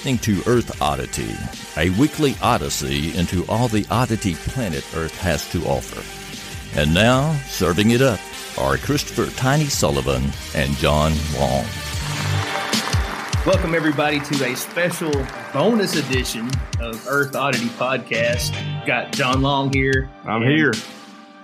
[0.00, 1.36] listening to Earth Oddity,
[1.76, 6.00] a weekly odyssey into all the oddity planet Earth has to offer.
[6.80, 8.18] And now, serving it up
[8.58, 10.22] are Christopher Tiny Sullivan
[10.54, 11.66] and John Long.
[13.44, 15.12] Welcome, everybody, to a special
[15.52, 16.48] bonus edition
[16.80, 18.54] of Earth Oddity Podcast.
[18.86, 20.08] Got John Long here.
[20.24, 20.72] I'm here.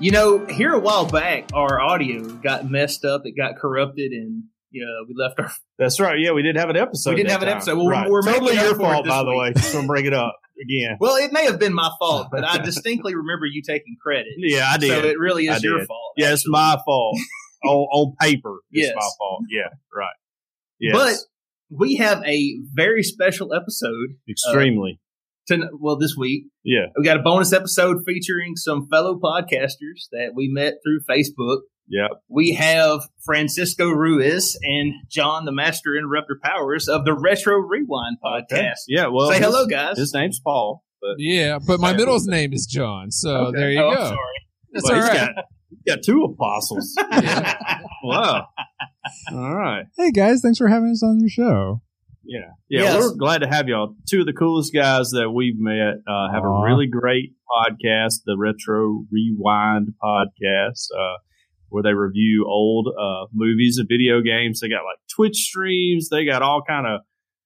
[0.01, 3.26] You know, here a while back, our audio got messed up.
[3.26, 4.45] It got corrupted, and
[4.77, 5.51] you uh, we left our.
[5.79, 6.19] That's right.
[6.19, 7.10] Yeah, we didn't have an episode.
[7.10, 7.57] We didn't have an time.
[7.57, 7.77] episode.
[7.77, 8.09] Well, right.
[8.09, 9.52] we're totally your fault, by the way.
[9.52, 10.96] Just gonna bring it up again.
[11.01, 14.32] Well, it may have been my fault, but I distinctly remember you taking credit.
[14.38, 14.91] Yeah, I did.
[14.91, 16.15] So it really is your fault.
[16.16, 17.19] yeah, it's my fault.
[17.65, 18.95] on, on paper, it's Yes.
[18.95, 19.43] my fault.
[19.51, 20.15] Yeah, right.
[20.79, 20.95] Yes.
[20.95, 21.16] But
[21.71, 24.10] we have a very special episode.
[24.29, 25.01] Uh, extremely.
[25.49, 26.87] To, well, this week yeah.
[26.99, 31.59] we got a bonus episode featuring some fellow podcasters that we met through Facebook.
[31.88, 32.10] Yep.
[32.29, 38.84] We have Francisco Ruiz and John, the Master Interrupter Powers of the Retro Rewind podcast.
[38.88, 39.06] Yeah.
[39.09, 39.96] Well, Say his- hello, guys.
[39.98, 43.88] His name's Paul, but Yeah, but my middle name is John, so there you Oh,
[43.90, 44.04] I'm go.
[44.04, 44.16] sorry.
[44.73, 45.34] That's but all he's right.
[45.37, 46.95] got, he's got two apostles.
[48.02, 48.46] wow.
[49.32, 49.84] All right.
[49.96, 51.82] Hey guys, thanks for having us on your show.
[52.24, 52.40] Yeah.
[52.68, 52.82] Yeah.
[52.82, 53.01] Yes.
[53.04, 53.95] We're glad to have y'all.
[54.10, 56.62] Two of the coolest guys that we've met uh, have Aw.
[56.62, 61.18] a really great podcast, the Retro Rewind podcast, uh,
[61.68, 64.60] where they review old uh, movies and video games.
[64.60, 66.08] They got like Twitch streams.
[66.08, 67.00] They got all kind of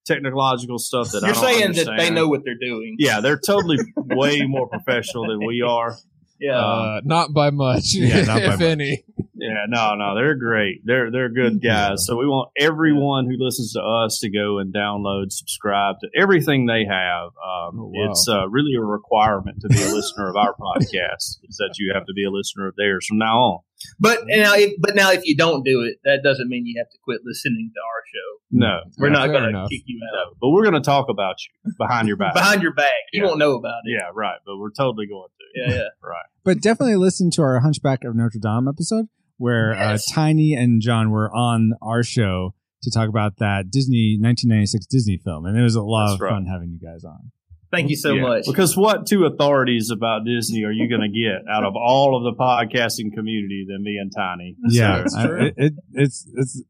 [0.06, 2.96] technological stuff that You're don't saying that they know what they're doing.
[2.98, 5.96] Yeah, they're totally way more professional than we are.
[6.40, 6.58] Yeah.
[6.58, 8.60] Uh, not by much, Yeah, not by if much.
[8.62, 9.04] any.
[9.34, 10.80] Yeah, no, no, they're great.
[10.84, 11.68] They're they're good Thank you.
[11.70, 12.06] guys.
[12.06, 16.66] So we want everyone who listens to us to go and download, subscribe to everything
[16.66, 17.26] they have.
[17.28, 18.10] Um, Oh, wow.
[18.10, 21.38] It's uh, really a requirement to be a listener of our podcast.
[21.48, 23.58] Is that you have to be a listener of theirs from now on.
[23.98, 26.90] But now, if, but now, if you don't do it, that doesn't mean you have
[26.90, 28.40] to quit listening to our show.
[28.52, 31.08] No, We're Yeah, not going to kick you out no, but we're going to talk
[31.08, 32.34] about you behind your back.
[32.34, 32.88] behind your back.
[33.12, 33.26] You Yeah.
[33.28, 33.90] won't know about it.
[33.92, 34.38] yeah, right.
[34.44, 35.60] But we're totally going to.
[35.60, 35.88] Yeah, yeah.
[36.02, 36.26] right.
[36.44, 40.10] But definitely listen to our Hunchback of Notre Dame episode where Yes.
[40.10, 45.18] uh, Tiny and John were on our show to talk about that Disney 1996 Disney
[45.22, 46.30] film, and it was a lot That's of right.
[46.30, 47.30] fun having you guys on.
[47.72, 48.44] Thank you so Yeah, much.
[48.46, 52.24] Because what two authorities about Disney are you going to get out of all of
[52.24, 54.56] the podcasting community than me and Tiny?
[54.68, 56.62] yeah, So- I- it, it, it's it's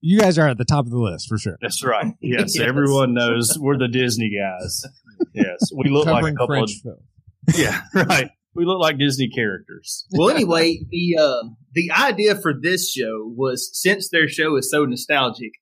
[0.00, 1.56] you guys are at the top of the list for sure.
[1.60, 2.14] That's right.
[2.20, 2.66] Yes, Yes.
[2.66, 4.82] everyone knows we're the Disney guys.
[5.34, 6.96] Yes, we look like a couple French of film.
[7.56, 8.30] yeah, right.
[8.54, 10.06] We look like Disney characters.
[10.12, 14.84] well, anyway, the uh, the idea for this show was since their show is so
[14.84, 15.52] nostalgic,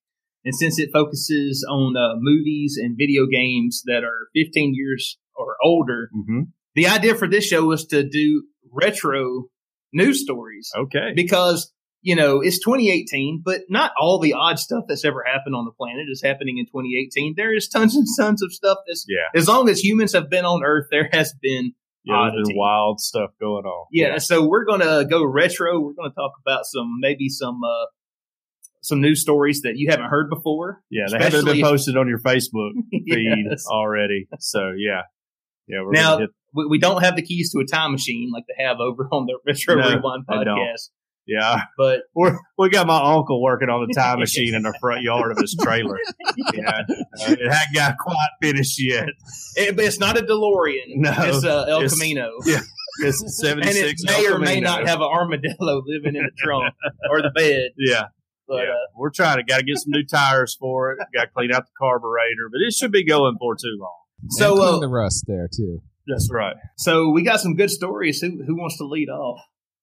[0.45, 5.55] and since it focuses on uh, movies and video games that are 15 years or
[5.63, 6.41] older, Mm-hmm.
[6.75, 9.45] the idea for this show was to do retro
[9.93, 11.11] news stories Okay.
[11.15, 15.65] because you know it's 2018, but not all the odd stuff that's ever happened on
[15.65, 17.33] the planet is happening in 2018.
[17.35, 19.37] There is tons and tons of stuff that's Yeah.
[19.39, 21.73] as long as humans have been on Earth, there has been
[22.05, 23.87] Yeah, there's wild stuff going on.
[23.91, 25.79] yeah, so we're gonna go retro.
[25.79, 27.85] We're gonna talk about some maybe some uh
[28.81, 30.81] some news stories that you haven't heard before.
[30.89, 33.65] Yeah, they haven't been posted on your Facebook feed Yes.
[33.67, 34.27] already.
[34.39, 35.01] So yeah.
[35.67, 36.19] Yeah, we're Now
[36.53, 39.25] we, we don't have the keys to a time machine like they have over on
[39.27, 40.89] the Retro No, Rewind podcast.
[41.27, 41.61] yeah.
[41.77, 45.31] But We're, we got my uncle working on the time machine in the front yard
[45.31, 45.99] of his trailer.
[46.55, 46.69] yeah.
[46.79, 46.83] Uh,
[47.27, 49.09] it hadn't got quite finished yet.
[49.57, 50.95] it, but it's not a DeLorean.
[50.95, 52.31] No, it's uh, El it's- Camino.
[52.45, 52.61] yeah,
[53.01, 56.31] It's and 76 it may El or may not have an armadillo living in the
[56.35, 56.73] trunk
[57.11, 57.69] or the bed.
[57.77, 58.05] Yeah.
[58.49, 58.71] But yeah.
[58.71, 60.99] uh, we're trying to got to get some new tires for it.
[61.13, 63.99] Got to clean out the carburetor, but it should be going for too long.
[64.29, 65.81] so and clean uh, the rust there too.
[66.07, 66.55] That's right.
[66.75, 68.19] so we got some good stories.
[68.21, 69.39] Who who wants to lead off?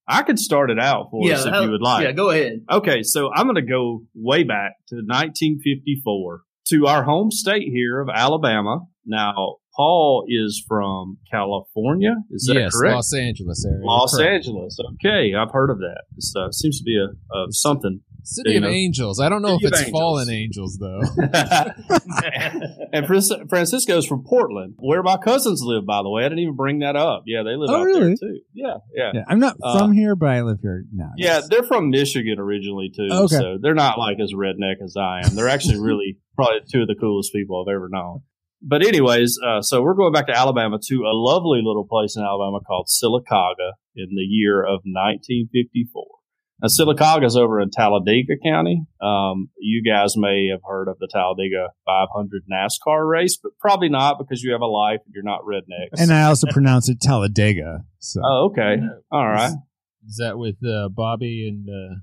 [0.08, 2.04] I could start it out for us if how- you would like.
[2.04, 2.64] Yeah, go ahead.
[2.70, 8.00] Okay, so I'm going to go way back to 1954 to our home state here
[8.00, 8.80] of Alabama.
[9.04, 12.14] Now, Paul is from California.
[12.30, 12.94] Is that yes, correct?
[12.94, 13.84] Los Angeles area.
[13.84, 14.46] Los Correct.
[14.46, 14.78] Angeles.
[14.94, 16.02] Okay, I've heard of that.
[16.14, 18.69] This uh, seems to be a, a something City You of know.
[18.69, 19.20] Angels.
[19.20, 20.00] I don't know City if it's Angels.
[20.00, 21.00] fallen angels though.
[22.93, 25.87] and Francis- Francisco's from Portland, where my cousins live.
[25.87, 27.23] By the way, I didn't even bring that up.
[27.26, 28.00] Yeah, they live Oh, out really?
[28.08, 28.40] there too.
[28.55, 31.12] Yeah, yeah, Yeah, I'm not Uh, from here, but I live here now.
[31.17, 31.40] yeah.
[31.49, 33.37] They're from Michigan originally too, Okay.
[33.37, 35.34] so they're not like as redneck as I am.
[35.37, 38.20] They're actually really probably two of the coolest people I've ever known.
[38.62, 42.23] But anyways, uh, so we're going back to Alabama to a lovely little place in
[42.23, 46.05] Alabama called Sylacauga in the year of 1954.
[46.62, 48.87] Now, Sylacauga is over in Talladega County.
[49.03, 54.19] Um, you guys may have heard of the Talladega 500 NASCAR race, but probably not
[54.19, 56.00] because you have a life and you're not rednecks.
[56.00, 57.85] And I also pronounce it Talladega.
[57.99, 58.76] So oh, okay.
[59.12, 59.53] All right.
[60.08, 61.97] Is that with uh, Bobby and uh,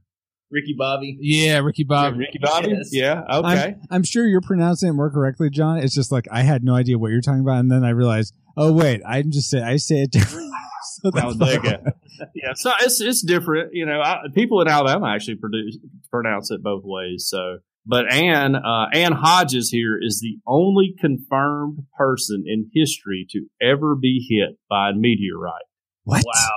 [0.51, 1.17] Ricky Bobby.
[1.19, 2.17] yeah, Ricky Bobby?
[2.17, 2.69] Ricky Bobby?
[2.69, 2.89] Yes.
[2.91, 3.23] Yeah.
[3.27, 3.47] Okay.
[3.47, 5.79] I'm, I'm sure you're pronouncing it more correctly, John.
[5.79, 8.35] It's just like I had no idea what you're talking about, and then I realized,
[8.55, 10.51] oh wait, I'm just say I say it differently.
[11.15, 11.93] Talladega.
[12.35, 12.53] yeah.
[12.55, 13.73] So it's it's different.
[13.73, 15.77] You know, I, people in Alabama actually produce
[16.11, 17.27] pronounce it both ways.
[17.27, 23.45] So, but Ann uh, Ann Hodges here is the only confirmed person in history to
[23.61, 25.65] ever be hit by a meteorite.
[26.03, 26.23] what?
[26.25, 26.49] Wow.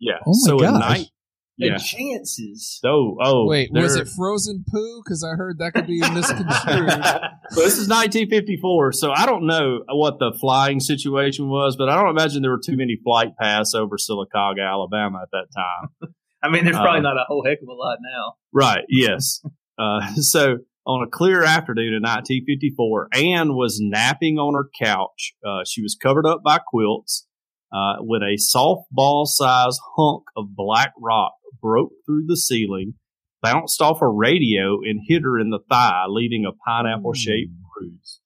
[0.00, 0.18] Yeah.
[0.26, 0.80] Oh my so in gosh.
[0.80, 1.06] night.
[1.56, 1.76] The Yeah.
[1.76, 2.80] chances.
[2.84, 3.46] Oh, oh.
[3.46, 5.02] Wait, was it frozen poo?
[5.04, 6.90] Because I heard that could be misconstrued.
[7.50, 8.92] so this is 1954.
[8.92, 12.60] So I don't know what the flying situation was, but I don't imagine there were
[12.64, 16.12] too many flight paths over Sylacauga, Alabama at that time.
[16.42, 18.34] I mean, there's probably Uh, not a whole heck of a lot now.
[18.52, 18.84] Right.
[18.88, 19.40] Yes.
[19.78, 20.56] uh, so
[20.86, 25.34] on a clear afternoon in 1954, Ann was napping on her couch.
[25.46, 27.26] Uh, she was covered up by quilts
[27.72, 31.32] uh, when a softball-sized hunk of black rock
[31.64, 32.92] broke through the ceiling,
[33.40, 38.20] bounced off a radio, and hit her in the thigh, leaving a pineapple-shaped bruise.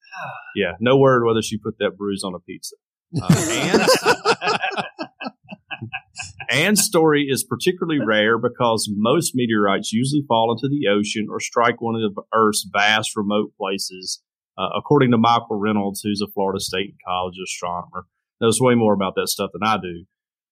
[0.56, 0.72] Yeah.
[0.80, 2.74] No word whether she put that bruise on a pizza.
[3.22, 4.04] Uh, Ann's-
[6.50, 11.80] Ann's story is particularly rare because most meteorites usually fall into the ocean or strike
[11.80, 14.20] one of Earth's vast remote places.
[14.58, 18.06] Uh, according to Michael Reynolds, who's a Florida State College astronomer,
[18.40, 20.06] knows way more about that stuff than I do.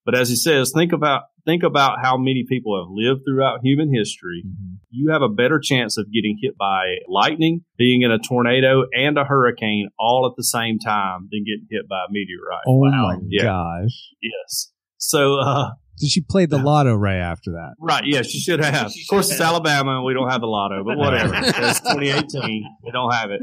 [0.05, 3.95] But as he says, think about think about how many people have lived throughout human
[3.95, 4.43] history.
[4.91, 9.17] You have a better chance of getting hit by lightning, being in a tornado, and
[9.17, 12.65] a hurricane all at the same time than getting hit by a meteorite.
[12.67, 13.09] Oh Wow.
[13.09, 13.45] my Yeah.
[13.45, 14.11] gosh!
[14.23, 14.73] Yes.
[14.99, 17.75] So, uh, Did she play the lotto right after that?
[17.81, 18.05] Right.
[18.05, 18.91] Yes, she should have.
[18.93, 19.53] She of course, should it's have.
[19.55, 21.33] Alabama, and we don't have the lotto, but whatever.
[21.43, 22.65] it's 2018.
[22.85, 23.41] We don't have it.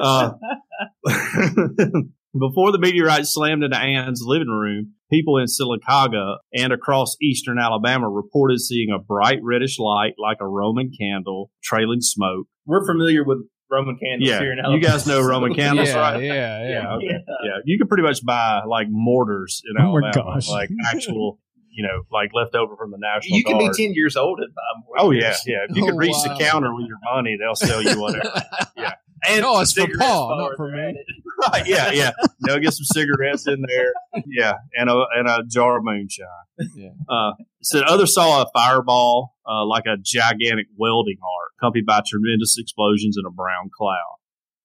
[0.00, 0.32] Uh,
[2.38, 8.08] before the meteorite slammed into Ann's living room, people in Sylacauga and across eastern Alabama
[8.08, 12.46] reported seeing a bright reddish light like a Roman candle trailing smoke.
[12.66, 13.38] We're familiar with
[13.70, 16.22] Roman candles Yeah, here in you guys know Roman candles, yeah, right?
[16.22, 17.06] yeah, yeah, okay.
[17.06, 17.18] Yeah.
[17.44, 20.48] Yeah, you can pretty much buy like mortars in Oh my Alabama, gosh.
[20.48, 21.38] like actual,
[21.70, 24.54] you know, like left over from the National You can be 10 years old and
[24.54, 24.96] buy more.
[24.98, 25.58] Oh yeah, yeah.
[25.68, 26.36] If you Oh, could reach wow.
[26.36, 28.30] the counter with your money, they'll sell you whatever.
[28.76, 28.94] Yeah.
[29.28, 30.94] And No, some it's for Paul, not we're for me.
[31.52, 31.66] right?
[31.66, 32.12] Yeah, yeah.
[32.46, 33.92] They'll get some cigarettes in there.
[34.26, 36.26] Yeah, and a and a jar of moonshine.
[36.74, 36.88] Yeah.
[37.06, 37.32] Uh,
[37.62, 43.18] said others saw a fireball uh, like a gigantic welding arc, accompanied by tremendous explosions
[43.18, 44.16] and a brown cloud.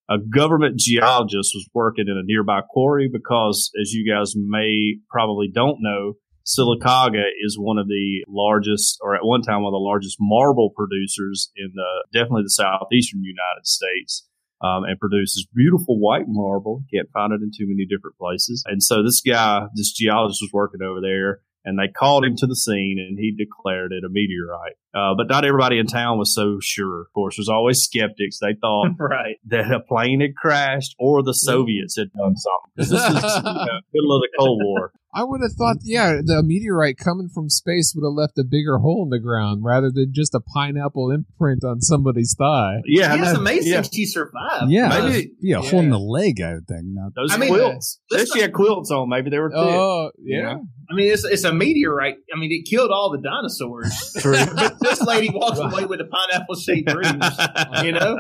[0.08, 5.50] A government geologist was working in a nearby quarry because, as you guys may probably
[5.54, 6.13] don't know,
[6.45, 10.69] Sylacauga is one of the largest, or at one time one of the largest marble
[10.69, 14.27] producers in the definitely the southeastern United States,
[14.62, 16.83] um, and produces beautiful white marble.
[16.94, 18.63] Can't find it in too many different places.
[18.68, 22.45] And so this guy, this geologist, was working over there, and they called him to
[22.45, 24.77] the scene, and he declared it a meteorite.
[24.96, 27.02] Uh, but not everybody in town was so sure.
[27.02, 28.40] Of course, there's always skeptics.
[28.40, 29.36] They thought Right.
[29.48, 32.72] that a plane had crashed or the Soviets had done something.
[32.78, 34.92] 'Cause this is you know, middle of the Cold War.
[35.18, 38.80] I would have thought, yeah, the meteorite coming from space would have left a bigger
[38.80, 42.82] hole in the ground rather than just a pineapple imprint on somebody's thigh.
[42.86, 43.40] Yeah, I Yeah, it's know.
[43.40, 43.82] amazing Yeah.
[43.84, 44.70] she survived.
[44.70, 45.70] Yeah, Maybe- be a yeah.
[45.70, 46.82] hole in the leg, I would think.
[46.88, 48.02] Not Those I mean, quilts.
[48.12, 49.58] If let's she had quilts on, maybe they were thick.
[49.60, 50.42] Oh, You yeah.
[50.56, 50.68] know?
[50.92, 52.16] I mean, it's, it's a meteorite.
[52.36, 54.14] I mean, it killed all the dinosaurs.
[54.20, 54.34] True.
[54.54, 57.84] but this lady walks away with a pineapple shaped bruise.
[57.86, 58.18] You know?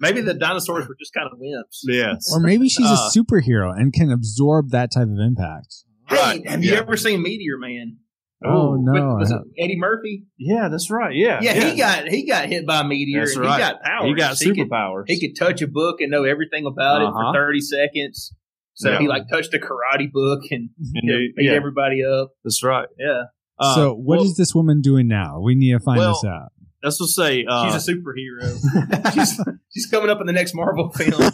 [0.00, 1.80] Maybe the dinosaurs were just kind of wimps.
[1.84, 2.30] yes.
[2.32, 5.74] or maybe she's Uh, a superhero and can absorb that type of impact.
[6.08, 7.98] Hey, Right, have you ever seen Meteor Man?
[8.44, 10.24] Oh, no, With- was it Eddie Murphy?
[10.38, 11.12] Yeah, that's right.
[11.14, 11.40] Yeah.
[11.42, 13.24] Yeah, he got he got hit by a meteor.
[13.24, 13.52] That's right.
[13.54, 14.06] He got powers.
[14.08, 15.04] He got superpowers.
[15.08, 17.32] he could touch a book and know everything about it Uh-huh.
[17.32, 18.32] for thirty seconds.
[18.74, 18.98] So Yeah.
[19.00, 22.30] he like touched a karate book and And you know, he- beat yeah, everybody up.
[22.44, 22.86] that's right.
[22.96, 23.22] Yeah.
[23.58, 25.40] Uh, so, what is well, this woman doing now?
[25.40, 26.52] We need to find well, this out.
[26.82, 29.12] That's what just say uh, she's a superhero.
[29.14, 31.32] she's she's coming up in the next Marvel film.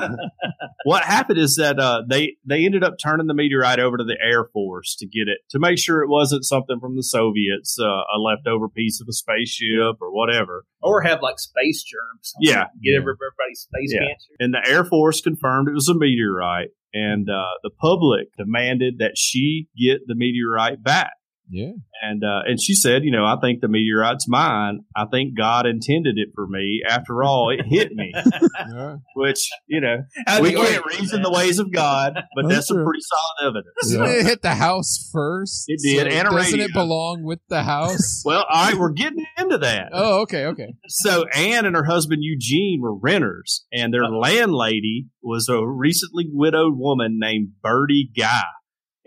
[0.84, 4.16] what happened is that uh, they they ended up turning the meteorite over to the
[4.22, 7.84] Air Force to get it to make sure it wasn't something from the Soviets, uh,
[7.84, 10.64] a leftover piece of a spaceship or whatever.
[10.80, 12.34] or have like space germs.
[12.40, 12.66] Yeah.
[12.82, 14.06] Get everybody space Yeah.
[14.06, 14.30] cancer.
[14.38, 19.18] And the Air Force confirmed it was a meteorite, and uh, the public demanded that
[19.18, 21.17] she get the meteorite back.
[21.50, 21.72] Yeah.
[22.02, 24.80] And uh, and she said, you know, I think the meteorite's mine.
[24.94, 26.80] I think God intended it for me.
[26.88, 28.12] After all, it hit me.
[28.70, 28.96] Yeah.
[29.14, 30.98] Which you know, How'd we can't it?
[30.98, 32.84] reason the ways of God, but That's that's some true.
[32.84, 33.74] pretty solid evidence.
[33.82, 34.20] Doesn't Yeah.
[34.20, 35.64] it hit the house first?
[35.68, 36.64] It did, and a doesn't radio.
[36.66, 38.22] it belong with the house?
[38.24, 39.90] Well, all right, we're getting into that.
[39.92, 40.74] oh, okay, okay.
[40.88, 46.74] So Ann and her husband Eugene were renters, and their landlady was a recently widowed
[46.76, 48.42] woman named Bertie Guy.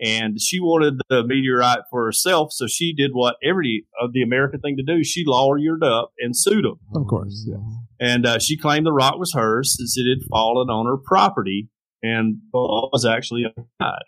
[0.02, 4.60] And she wanted the meteorite for herself, so she did what every of the American
[4.60, 5.04] thing to do.
[5.04, 6.80] She lawyered up and sued them.
[6.94, 7.58] Of course, yeah.
[8.00, 11.68] And uh, she claimed the rock was hers since it had fallen on her property,
[12.02, 14.02] and the law was actually applied.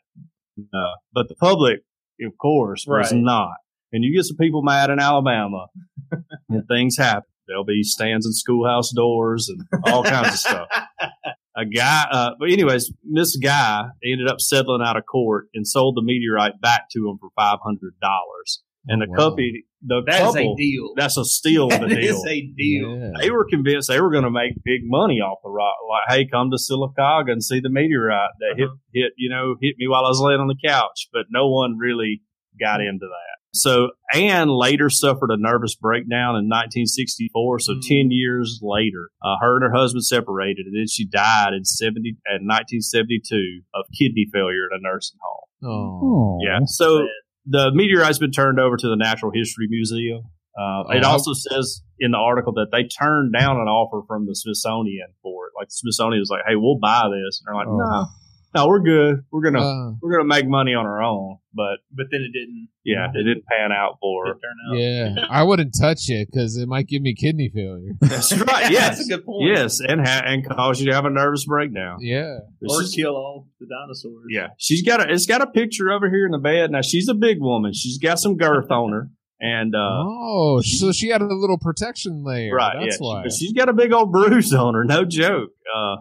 [0.59, 1.81] Uh, but the public,
[2.25, 3.21] of course, was Right.
[3.21, 3.55] not.
[3.93, 5.67] And you get some people mad in Alabama,
[6.49, 7.23] and things happen.
[7.47, 10.69] There'll be stands in schoolhouse doors and all kinds of stuff.
[11.57, 15.95] A guy, uh, but anyways, this Guy ended up settling out of court and sold
[15.97, 18.61] the meteorite back to him for five hundred dollars.
[18.89, 19.17] And the Oh, wow.
[19.17, 20.93] company, the That is couple, a deal.
[20.97, 22.99] that's a steal of That the deal a deal.
[22.99, 23.11] Yeah.
[23.21, 25.77] they were convinced they were going to make big money off the rock.
[25.89, 28.77] Like, hey, come to Sylacauga and see the meteorite that hit, Uh-huh.
[28.93, 31.07] hit, you know, hit me while I was laying on the couch.
[31.13, 32.21] But no one really
[32.61, 32.89] got Mm-hmm.
[32.89, 33.37] into that.
[33.55, 37.61] So Ann later suffered a nervous breakdown in 1964.
[37.61, 37.81] So Mm.
[37.87, 42.17] 10 years later, uh, her and her husband separated, and then she died in 70
[42.27, 45.71] at 1972 of kidney failure at a nursing home.
[45.71, 46.39] Oh.
[46.45, 46.61] Yeah.
[46.67, 47.07] So
[47.47, 50.23] the meteorite's been turned over to the Natural History Museum.
[50.59, 54.35] Uh, it also says in the article that they turned down an offer from the
[54.37, 55.53] Smithsonian for it.
[55.59, 57.77] Like the Smithsonian was like, "Hey, we'll buy this," and they're like, Oh.
[57.77, 58.07] "No,
[58.55, 59.23] no, we're good.
[59.33, 62.69] We're gonna Uh, we're gonna make money on our own." But But then it didn't.
[62.85, 64.33] yeah, it didn't pan out for her.
[64.33, 64.77] out.
[64.77, 67.93] yeah, I wouldn't touch it because it might give me kidney failure.
[68.01, 68.71] That's right.
[68.73, 69.49] Yes, That's a good point.
[69.55, 71.99] yes, and ha- and cause you to have a nervous breakdown.
[72.01, 72.39] Yeah.
[72.61, 74.25] But Or she's- kill all the dinosaurs.
[74.31, 75.13] Yeah, she's got a.
[75.13, 76.71] It's got a picture over here in the bed.
[76.73, 77.73] Now she's a big woman.
[77.73, 82.25] She's got some girth on her, and uh, oh, so she had a little protection
[82.25, 82.53] layer.
[82.55, 83.07] right, That's yeah.
[83.07, 83.23] why.
[83.23, 84.83] But she's got a big old bruise on her.
[84.85, 85.51] No joke.
[85.73, 85.97] Uh,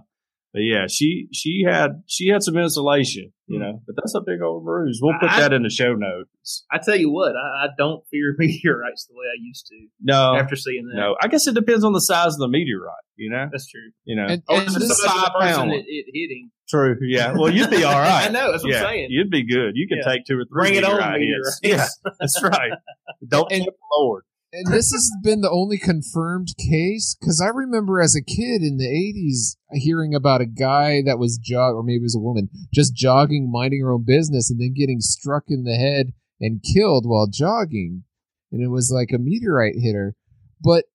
[0.54, 3.82] but yeah, she she had she had some insulation, you know.
[3.86, 5.00] But that's a big old bruise.
[5.02, 6.66] We'll put I- that in the show notes.
[6.72, 10.36] I tell you what, I, I don't fear meteorites the way I used to No,
[10.36, 10.96] after seeing that.
[11.00, 11.16] no.
[11.22, 12.94] I guess it depends on the size of the meteorite.
[13.16, 13.92] You know, That's true.
[14.06, 14.26] you know.
[14.28, 16.52] And- Or and the size of the person it, it hitting.
[16.70, 16.98] True.
[17.02, 17.34] Yeah.
[17.34, 18.28] Well, you'd be all right.
[18.28, 18.52] I know.
[18.52, 19.08] That's what yeah, I'm saying.
[19.12, 19.72] you'd be good.
[19.76, 20.12] You could Yeah.
[20.14, 20.70] take two or three.
[20.72, 21.60] Bring it on, meteorite meteorites.
[21.64, 21.86] Yeah,
[22.20, 22.72] that's right.
[23.28, 24.24] Don't And- tempt the Lord.
[24.54, 28.78] And this has been the only confirmed case because I remember as a kid in
[28.78, 32.50] the 80s hearing about a guy that was jog or maybe it was a woman
[32.72, 37.06] just jogging minding her own business and then getting struck in the head and killed
[37.08, 38.04] while jogging.
[38.52, 40.16] And it was like a meteorite hit her.
[40.62, 40.86] But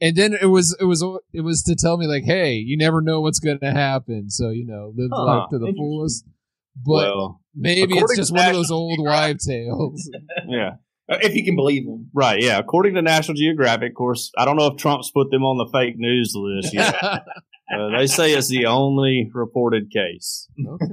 [0.00, 3.02] and then it was it was it was to tell me like hey you never
[3.02, 4.30] know what's going to happen.
[4.30, 6.24] So you know live Huh, life to the fullest.
[6.74, 10.10] But well, maybe it's just one of those old wives tales.
[10.48, 10.76] Yeah.
[11.10, 12.10] Uh, If you can believe them.
[12.14, 12.58] Right, yeah.
[12.58, 15.70] According to National Geographic, of course, I don't know if Trump's put them on the
[15.72, 16.94] fake news list yet.
[17.02, 17.22] uh,
[17.96, 20.48] they say it's the only reported case.
[20.66, 20.84] okay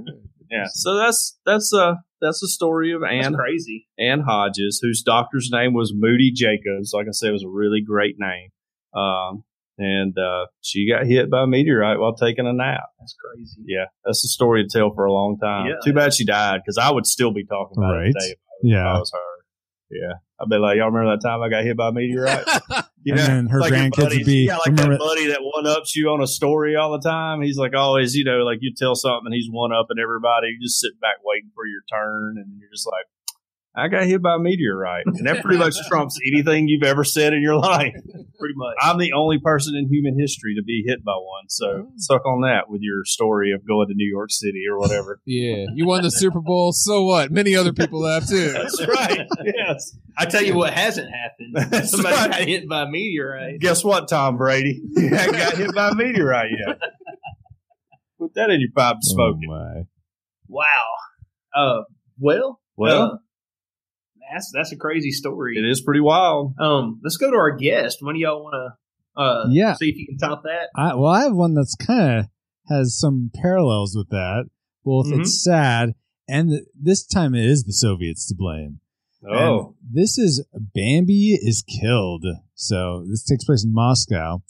[0.49, 3.87] Yeah, so that's that's uh that's the story of That's Ann crazy.
[3.97, 6.91] Ann Hodges, whose doctor's name was Moody Jacobs.
[6.93, 8.49] Like I said, it was a really great name.
[8.93, 9.43] Um,
[9.79, 12.83] and uh, she got hit by a meteorite while taking a nap.
[12.99, 13.61] That's crazy.
[13.65, 15.67] Yeah, that's the story to tell for a long time.
[15.67, 15.75] Yeah.
[15.83, 18.07] Too bad she died because I would still be talking about Right.
[18.09, 18.99] it today if I Yeah.
[18.99, 19.19] was her.
[19.91, 22.45] Yeah, I'd be like, y'all remember that time I got hit by a meteorite?
[23.03, 25.67] You And her like grandkids would be- you got like remember- that buddy that one
[25.67, 27.41] ups you on a story all the time.
[27.41, 30.47] He's like always, you know, like you tell something and he's one up and everybody.
[30.47, 33.05] You just sit back waiting for your turn, and you're just like,
[33.73, 37.31] I got hit by a meteorite, and that pretty much trumps anything you've ever said
[37.33, 37.93] in your life.
[37.93, 38.75] Pretty much.
[38.81, 42.41] I'm the only person in human history to be hit by one, so suck on
[42.41, 45.19] that with your story of going to New York City or whatever.
[45.25, 46.73] Yeah, you won the Super Bowl.
[46.73, 47.31] So what?
[47.31, 48.51] Many other people have too.
[48.51, 49.25] That's right.
[49.45, 49.95] Yes.
[50.17, 51.71] I tell you what hasn't happened.
[51.71, 52.29] That's Somebody right.
[52.31, 53.59] got hit by a meteorite.
[53.61, 54.81] Guess what, Tom Brady?
[54.97, 56.79] You got hit by a meteorite yet.
[58.19, 59.49] Put that in your pipe and smoke it.
[59.49, 59.81] Oh, my.
[60.47, 60.87] Wow.
[61.55, 61.83] Uh,
[62.19, 63.17] well, Well, uh,
[64.33, 65.57] that's that's a crazy story.
[65.57, 66.53] it is pretty wild.
[66.59, 67.97] Um, let's go to our guest.
[68.01, 69.21] When do y'all want to?
[69.21, 69.73] Uh, Yeah.
[69.73, 70.69] See if you can top that.
[70.75, 72.25] I, well, I have one that's kind of
[72.69, 74.45] has some parallels with that.
[74.85, 75.19] Both Mhm.
[75.21, 75.95] it's sad,
[76.29, 78.79] and th- this time it is the Soviets to blame.
[79.29, 82.25] Oh, And this is Bambi is killed.
[82.55, 84.41] So this takes place in Moscow.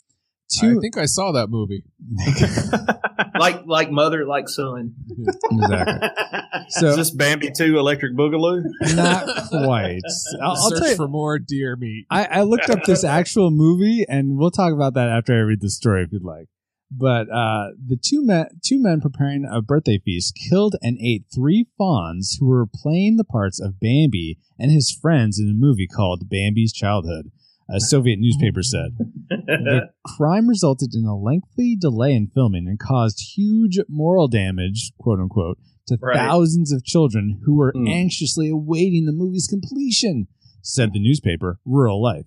[0.62, 1.84] I think I saw that movie.
[3.42, 4.94] like like mother, like son.
[5.50, 6.08] exactly.
[6.68, 8.62] is So this Bambi two Electric Boogaloo?
[8.94, 10.00] not quite.
[10.40, 10.96] I'll, I'll Search tell you.
[10.96, 12.06] for more deer meat.
[12.10, 15.60] I, I looked up this actual movie, and we'll talk about that after I read
[15.60, 16.48] the story, if you'd like.
[16.94, 21.66] But uh, the two men, two men preparing a birthday feast, killed and ate three
[21.78, 26.28] fawns who were playing the parts of Bambi and his friends in a movie called
[26.28, 27.32] Bambi's Childhood.
[27.70, 28.96] A Soviet newspaper said
[29.30, 35.20] the crime resulted in a lengthy delay in filming and caused huge moral damage, quote
[35.20, 36.16] unquote, to Right.
[36.16, 37.88] thousands of children who were Mm.
[37.90, 40.26] anxiously awaiting the movie's completion,
[40.62, 42.26] said the newspaper Rural Life.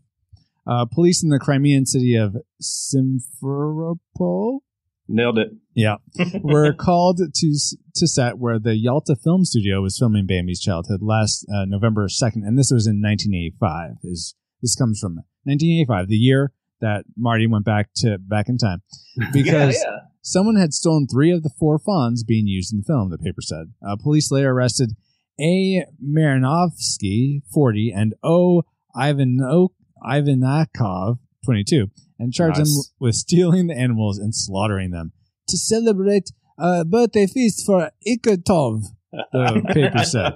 [0.68, 4.60] Uh, police in the Crimean city of Simferopol
[5.08, 5.50] Nailed it.
[5.76, 5.98] yeah,
[6.42, 7.56] were called to
[7.96, 12.44] to set where the Yalta Film Studio was filming Bambi's childhood last uh, November second,
[12.44, 13.98] and this was in 1985.
[14.04, 14.34] Is
[14.66, 18.82] this comes from 1985, the year that Marty went back to back in time,
[19.34, 19.98] because yeah, yeah.
[20.24, 23.12] someone had stolen three of the four fawns being used in the film.
[23.12, 23.74] The paper said.
[23.88, 24.94] Uh, police later arrested
[25.40, 25.86] A.
[26.04, 28.64] Marinovsky, 40, and O.
[28.96, 29.70] Ivano-
[30.04, 35.12] Ivanakov, 22, and charged them with stealing the animals and slaughtering them
[35.48, 38.84] to celebrate a birthday feast for Ikotov.
[39.32, 40.34] The paper said.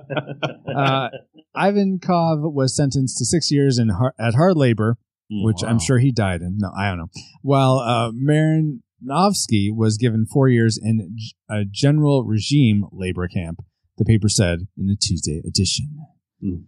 [0.76, 1.10] Uh,
[1.56, 4.98] Ivankov was sentenced to six years in har- at hard labor,
[5.30, 6.58] which I'm sure he died in.
[6.58, 7.10] No, I don't know.
[7.42, 13.60] While uh, Marinovsky was given four years in g- a general regime labor camp,
[13.98, 15.98] the paper said in the Tuesday edition.
[16.42, 16.64] Hmm.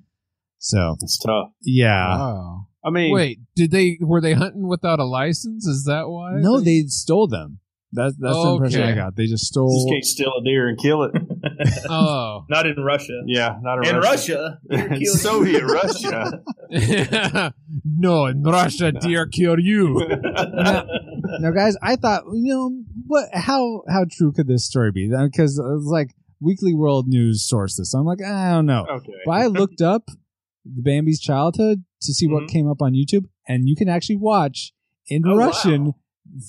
[0.59, 1.51] So, It's tough.
[1.61, 2.17] yeah.
[2.17, 2.67] Wow.
[2.83, 5.65] I mean, Wait, did they were they hunting without a license?
[5.67, 6.33] Is that why?
[6.35, 7.59] No, they stole them.
[7.93, 9.15] That's that's the impression I got.
[9.17, 9.67] They just stole.
[9.75, 11.11] just can't steal a deer and kill it.
[11.89, 13.21] Oh, Not in Russia.
[13.27, 14.59] yeah, not In Russia.
[14.69, 16.41] In Russia, In Soviet Russia.
[17.85, 18.25] no!
[18.27, 19.99] In Russia, deer kill you.
[21.39, 22.71] now, guys, I thought you know
[23.07, 23.29] what?
[23.33, 25.07] How how true could this story be?
[25.09, 27.91] Because it's like Weekly World News sourced this.
[27.91, 28.85] So I'm like, I don't know.
[28.89, 29.13] Okay.
[29.25, 30.03] But I looked up
[30.65, 32.49] the Bambi's childhood to see what Mhm.
[32.49, 34.73] came up on YouTube, and you can actually watch
[35.07, 35.95] in Oh, Russian wow.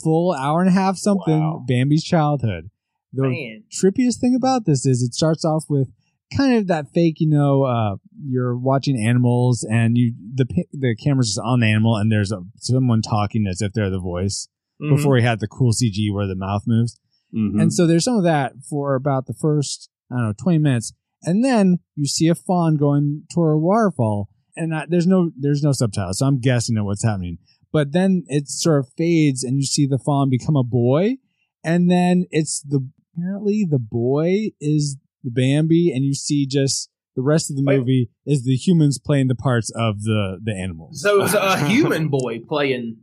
[0.03, 1.65] Full hour and a half something Wow.
[1.69, 2.71] Bambi's childhood.
[3.13, 3.65] The Man.
[3.71, 5.89] trippiest thing about this is it starts off with
[6.37, 11.29] kind of that fake, you know, uh, you're watching animals and you the the camera's
[11.35, 14.49] just on the animal and there's a someone talking as if they're the voice
[14.81, 14.97] Mhm.
[14.97, 16.99] before he had the cool CG where the mouth moves.
[17.35, 17.61] Mhm.
[17.61, 20.93] And so there's some of that for about the first, I don't know, 20 minutes.
[21.23, 25.63] And then you see a fawn going toward a waterfall and I, there's no, there's
[25.63, 26.19] no subtitles.
[26.19, 27.39] So I'm guessing at what's happening.
[27.73, 31.17] But then it sort of fades and you see the fawn become a boy.
[31.65, 37.23] And then it's the, apparently the boy is the Bambi and you see just the
[37.23, 37.79] rest of the Wait.
[37.79, 41.01] movie is the humans playing the parts of the, the animals.
[41.03, 42.99] So it's a human boy playing.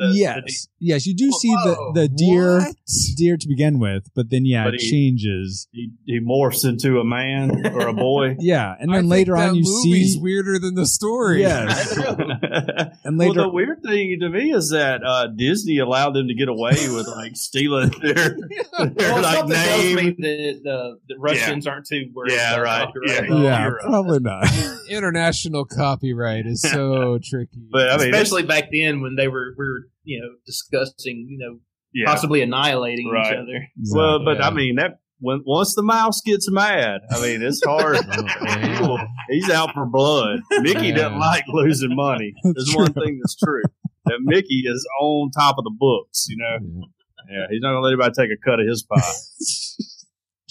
[0.00, 0.68] Y- the- yes.
[0.78, 1.06] yes.
[1.06, 2.74] You do see the, the deer, what?
[3.16, 5.68] deer to begin with, but then yeah, But it he- changes.
[5.72, 8.36] he, he morphs into a man or a boy.
[8.40, 11.40] Yeah, and I then think later that on you movie's see weirder than the story.
[11.42, 11.96] Yes.
[13.04, 16.34] and well, later the weird thing to me is that uh, Disney allowed them to
[16.34, 18.14] get away with like stealing their,
[18.78, 19.96] their Well, like something tells name.
[19.96, 22.32] me that the, the Russians aren't too worried.
[22.32, 22.86] Yeah, about right.
[22.86, 23.30] copyright.
[23.30, 23.42] Yeah.
[23.42, 24.46] yeah, probably not.
[24.88, 27.68] International copyright is so tricky.
[27.70, 31.38] But I mean, Especially back then when they were we were you know discussing you
[31.38, 31.58] know
[31.94, 32.06] yeah.
[32.06, 33.36] possibly annihilating each Right.
[33.36, 33.68] other.
[33.92, 34.48] Well, but Yeah.
[34.48, 37.98] I mean that when once the mouse gets mad, I mean it's hard.
[38.42, 39.04] Yeah.
[39.28, 40.40] He's out for blood.
[40.62, 40.96] Mickey Yeah.
[40.96, 42.32] doesn't like losing money.
[42.42, 43.62] There's one thing that's true
[44.06, 46.26] that Mickey is on top of the books.
[46.28, 46.86] You know,
[47.30, 49.12] yeah, he's not gonna let anybody take a cut of his pie.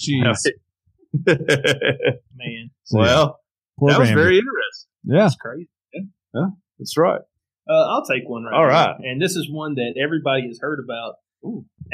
[0.00, 0.44] Jeez.
[1.26, 3.40] Man, well,
[3.78, 4.22] Poor that was Bambi.
[4.22, 4.88] very interesting.
[5.04, 5.22] yeah.
[5.22, 5.68] that's crazy.
[6.34, 6.46] Yeah.
[6.78, 7.20] That's right.
[7.70, 8.72] Uh, I'll take one right All now.
[8.72, 8.96] right.
[9.00, 11.14] And this is one that everybody has heard about.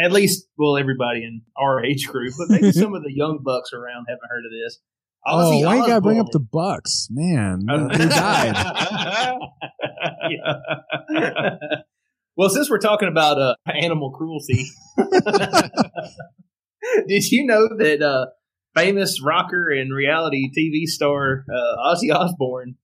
[0.03, 3.73] At least, well, everybody in our age group, but maybe some of the young bucks
[3.73, 4.79] around haven't heard of this.
[5.27, 7.61] Oh, Ozzy why you gotta bring up the Bucks, man?
[7.69, 8.55] Who died?
[12.37, 14.67] well, since we're talking about uh, animal cruelty,
[17.09, 18.27] did you know that uh,
[18.77, 22.77] famous rocker and reality TV star uh, Ozzy Osbourne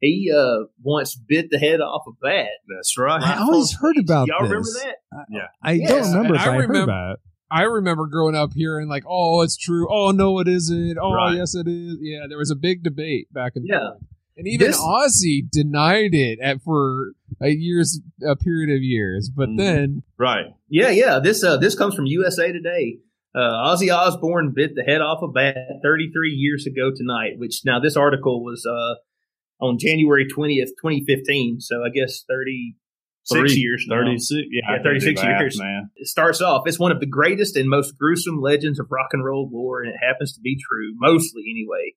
[0.00, 2.48] he uh, once bit the head off a bat?
[2.68, 3.22] That's right.
[3.22, 4.82] I always heard about Y'all remember this.
[4.82, 5.48] that?
[5.62, 7.20] I Yes, don't remember and if I I, heard remember- about it.
[7.52, 9.88] I remember growing up hearing like, "Oh, it's true.
[9.90, 10.98] Oh, no, it isn't.
[11.02, 11.34] Oh, Right.
[11.36, 13.88] yes, it is." Yeah, there was a big debate back and Yeah.
[13.90, 14.02] forth,
[14.36, 19.28] and even This- Ozzy denied it at for a years, a period of years.
[19.34, 19.56] But Mhm.
[19.58, 20.46] then, Right.
[20.68, 21.18] Yeah, yeah.
[21.18, 23.00] This uh, this comes from USA Today.
[23.34, 27.32] Uh, Ozzy Osbourne bit the head off a bat 33 years ago tonight.
[27.38, 28.94] Which now this article was uh,
[29.60, 31.60] on January 20th, 2015.
[31.60, 33.96] So I guess 36 Three- years now.
[33.96, 35.58] 36, yeah, Yeah, 36 do math, years.
[35.60, 35.90] man.
[35.96, 39.24] It starts off, it's one of the greatest and most gruesome legends of rock and
[39.24, 41.94] roll lore, and it happens to be true, mostly anyway.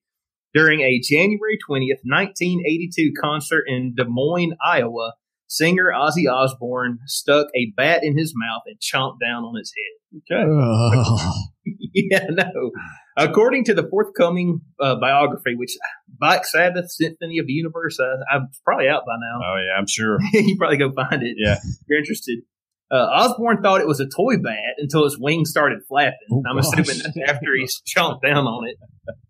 [0.54, 5.14] During a January 20th, 1982 concert in Des Moines, Iowa,
[5.48, 10.22] singer Ozzy Osbourne stuck a bat in his mouth and chomped down on his head.
[10.32, 10.44] Okay.
[10.48, 11.34] Ugh.
[11.94, 12.72] yeah, no.
[13.18, 18.50] According to the forthcoming uh, biography, which Black Sabbath Symphony of the Universe, uh, I'm
[18.66, 19.46] probably out by now.
[19.46, 20.20] Oh yeah, I'm sure.
[20.34, 21.36] you probably go find it.
[21.38, 21.56] Yeah.
[21.56, 22.40] if you're interested.
[22.92, 26.18] Uh, Osbourne thought it was a toy bat until his wings started flapping.
[26.32, 26.66] Oh, I'm gosh.
[26.66, 28.78] assuming that's after he chomped down on it,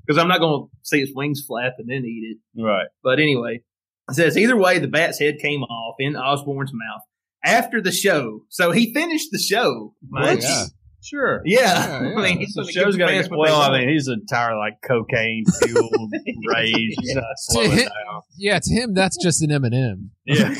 [0.05, 2.61] because I'm not going to see his wings flap and then eat it.
[2.61, 2.87] Right.
[3.03, 3.61] But anyway,
[4.09, 7.03] it says either way, the bat's head came off in Osbourne's mouth
[7.45, 8.41] after the show.
[8.49, 9.93] So he finished the show.
[10.13, 10.65] Yeah.
[11.03, 11.41] Sure.
[11.45, 12.15] Yeah, Yeah, yeah.
[12.17, 13.61] I mean, he's The gonna show's give got fans to what well.
[13.61, 16.11] I mean, he's entirely like cocaine fueled
[16.47, 16.95] rage.
[16.99, 18.21] He's not slowing hit- down.
[18.37, 20.11] Yeah, to him, that's just an M&M.
[20.25, 20.53] Yeah.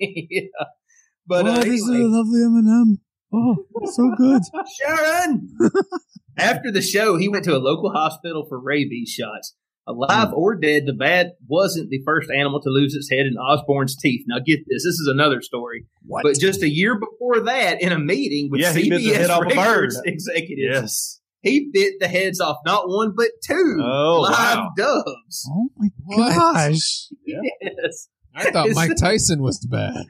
[0.00, 0.40] yeah.
[1.26, 2.98] But oh, uh, this is a lovely M&M.
[3.32, 4.42] Oh, so good.
[4.80, 5.56] Sharon.
[6.36, 9.54] After the show, he went to a local hospital for rabies shots.
[9.86, 10.34] Alive Hmm.
[10.34, 14.24] or dead, the bat wasn't the first animal to lose its head in Osbourne's teeth.
[14.26, 14.82] Now, get this.
[14.84, 15.84] This is another story.
[16.06, 16.22] What?
[16.22, 19.16] But just a year before that, in a meeting with Yeah, he bit the CBS
[19.16, 20.02] head off a Records bird.
[20.06, 21.20] executives, yes.
[21.42, 24.70] he bit the heads off not one but two Oh, live wow.
[24.76, 25.50] doves.
[25.52, 26.34] oh my What?
[26.34, 27.08] gosh.
[27.26, 28.08] Yes.
[28.34, 30.06] I thought Mike Tyson was the bad.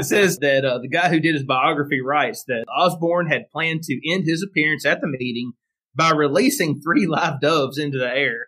[0.00, 3.82] It says that uh, the guy who did his biography writes that Osborne had planned
[3.84, 5.52] to end his appearance at the meeting
[5.96, 8.46] by releasing three live doves into the air.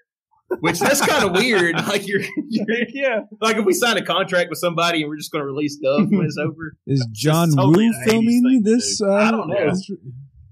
[0.61, 1.75] Which that's kind of weird.
[1.75, 3.21] Like you're, you're, yeah.
[3.41, 6.11] like if we sign a contract with somebody and we're just going to release doves
[6.11, 6.75] when it's over.
[6.87, 9.01] Is John totally Woo filming thing this?
[9.03, 9.69] Uh, I don't know.
[9.71, 9.91] this-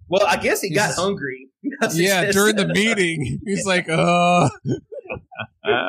[0.09, 1.49] Well, I guess he got He's- hungry.
[1.95, 4.49] Yeah, during the meeting, he's like, uh,
[5.65, 5.89] Uh,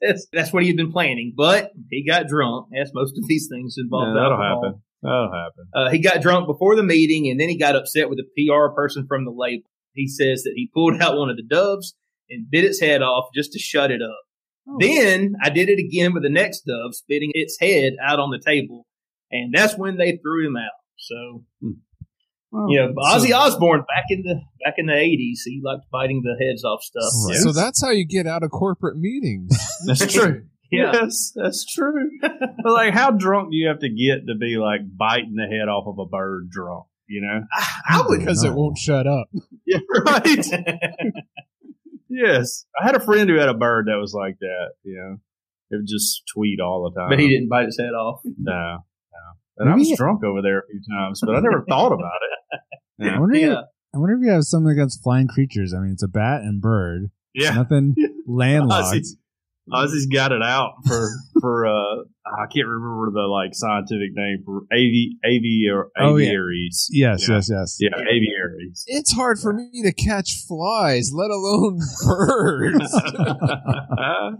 [0.00, 2.66] it that's what he had been planning, but he got drunk.
[2.80, 4.62] As most of these things involve yeah, that'll alcohol.
[4.64, 4.82] happen.
[5.02, 5.64] That'll happen.
[5.74, 8.74] Uh, he got drunk before the meeting, and then he got upset with a PR
[8.74, 9.62] person from the label.
[9.94, 11.94] He says that he pulled out one of the doves
[12.30, 14.20] and bit its head off just to shut it up.
[14.68, 14.76] Oh.
[14.80, 18.38] Then I did it again with the next dove, spitting its head out on the
[18.38, 18.86] table,
[19.30, 20.70] and that's when they threw him out.
[20.98, 21.70] So, hmm.
[22.52, 25.84] Well, you know, Ozzy so- Osbourne back in the back in the eighties, he liked
[25.90, 27.10] biting the heads off stuff.
[27.28, 27.38] Right.
[27.38, 29.58] so that's how you get out of corporate meetings.
[29.86, 30.44] That's true.
[30.74, 30.90] Yeah.
[30.94, 32.08] Yes, that's true.
[32.22, 35.68] but like, how drunk do you have to get to be like biting the head
[35.68, 36.86] off of a bird drunk?
[37.08, 37.40] You know?
[37.54, 39.28] Ah, I, I would because it won't shut up.
[39.66, 40.46] Yeah, right.
[42.08, 44.72] yes, I had a friend who had a bird that was like that.
[44.82, 45.16] You know,
[45.70, 47.10] it would just tweet all the time.
[47.10, 48.20] but he didn't bite his head off.
[48.38, 48.82] No, no.
[49.58, 52.12] And I was Maybe- drunk over there a few times, but I never thought about
[53.00, 53.06] it.
[53.10, 53.60] I wonder, Yeah.
[53.94, 55.74] I wonder if you have something against flying creatures.
[55.74, 57.10] I mean, it's a bat and bird.
[57.34, 57.54] Yeah.
[57.54, 57.94] Nothing
[58.26, 59.06] landlocked.
[59.70, 61.08] Ozzy's, Ozzy's got it out for
[61.40, 66.26] for uh I can't remember the like scientific name for avi avi or Oh, yeah.
[66.28, 66.88] aviaries.
[66.90, 67.34] Yes, Yeah.
[67.36, 67.76] yes, yes.
[67.80, 68.84] Yeah, aviaries.
[68.86, 72.92] It's hard for me to catch flies, let alone birds.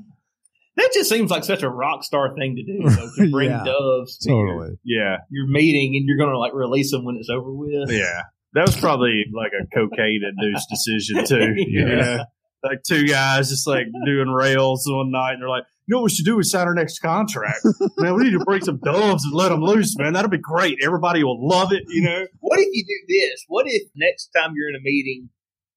[0.74, 3.62] That just seems like such a rock star thing to do, though, to bring Yeah.
[3.62, 4.76] doves to your, Totally.
[4.84, 7.90] yeah, your meeting and you're going to like release them when it's over with.
[7.90, 8.22] yeah.
[8.54, 11.54] That was probably like a cocaine induced decision too.
[11.56, 11.80] Yeah.
[11.80, 12.24] You know?
[12.62, 16.04] Like two guys just like doing rails one night, and they're like, "You know what
[16.04, 17.60] we should do is sign our next contract,
[17.98, 18.14] man.
[18.14, 20.12] We need to bring some doves and let them loose, man.
[20.12, 20.78] That'll be great.
[20.82, 23.44] Everybody will love it, you know." What if you do this?
[23.48, 25.30] What if next time you're in a meeting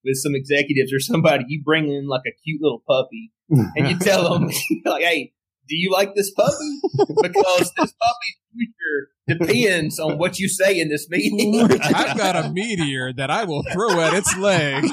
[0.05, 3.97] with some executives or somebody, you bring in like a cute little puppy and you
[3.99, 4.49] tell them,
[4.85, 5.33] like, hey,
[5.67, 6.79] do you like this puppy?
[7.21, 11.59] Because this puppy's future depends on what you say in this meeting.
[11.83, 14.85] I've got a meteor that I will throw at its leg.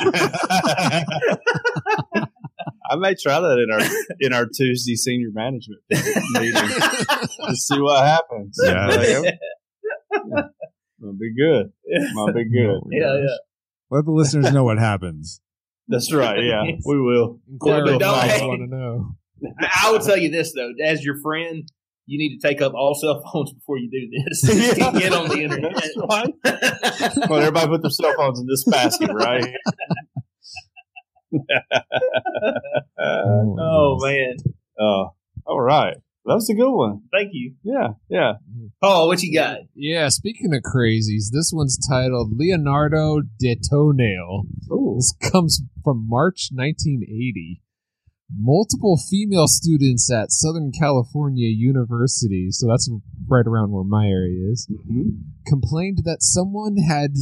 [2.91, 3.81] I may try that in our
[4.21, 8.59] in our Tuesday senior management meeting to see what happens.
[8.63, 8.87] Yeah.
[8.87, 9.39] Like,
[11.01, 11.73] It'll be good.
[11.85, 12.81] It'll be oh, good.
[12.91, 13.37] yeah, yeah.
[13.91, 15.41] Let the listeners know what happens.
[15.89, 16.43] That's right.
[16.45, 17.41] Yeah, we will.
[17.51, 19.15] Inquiring Don't- minds want to know.
[19.85, 21.69] I will tell you this though, as your friend,
[22.07, 24.43] you need to take up all cell phones before you do this.
[24.69, 25.75] You can't get on the internet.
[25.75, 25.97] That's
[27.17, 27.29] right.
[27.31, 29.47] Well, everybody put their cell phones in this basket, right?
[32.99, 34.37] oh man,
[34.79, 35.11] Oh,
[35.47, 35.97] all right.
[36.25, 37.03] That was a good one.
[37.13, 38.35] thank you, Yeah, yeah.
[38.81, 39.09] Paul.
[39.09, 39.59] What you got?
[39.75, 44.45] Yeah, speaking of crazies, this one's titled Leonardo de Toenail.
[44.71, 44.95] Ooh.
[44.99, 47.61] This comes from March 1980.
[48.39, 52.91] Multiple female students at Southern California University, so that's
[53.29, 55.11] right around where my area is, mm-hmm.
[55.47, 57.13] complained that someone had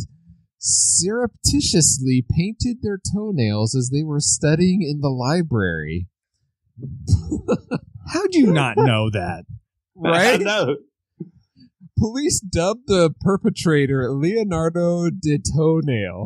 [0.58, 6.06] surreptitiously painted their toenails as they were studying in the library.
[8.12, 9.44] How'd you not know that?
[10.02, 10.40] Right?
[10.40, 10.76] know.
[11.98, 16.24] Police dubbed the perpetrator Leonardo de Toenail.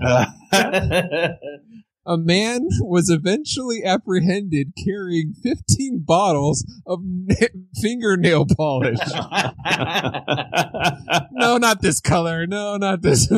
[2.06, 7.46] A man was eventually apprehended carrying 15 bottles of na-
[7.80, 8.98] fingernail polish.
[11.32, 12.46] no, not this color.
[12.46, 13.26] No, not this.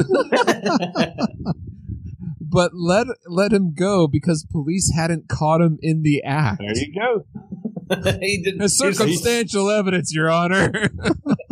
[2.41, 6.61] but let let him go because police hadn't caught him in the act.
[6.61, 7.25] there you go.
[8.21, 10.73] he did, It's circumstantial evidence, Your Honor.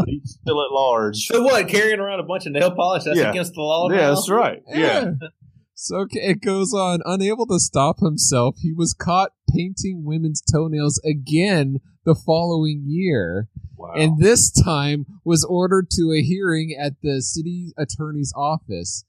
[0.06, 1.26] He's still at large.
[1.26, 1.68] So what?
[1.68, 3.04] Carrying around a bunch of nail polish?
[3.04, 3.30] That's Yeah.
[3.30, 3.88] against the law.
[3.90, 4.14] Yeah, now?
[4.14, 4.62] that's right.
[4.68, 5.12] Yeah.
[5.74, 7.00] So it goes on.
[7.04, 13.92] Unable to stop himself, he was caught painting women's toenails again the following year, Wow.
[13.96, 19.04] and this time was ordered to a hearing at the city attorney's office.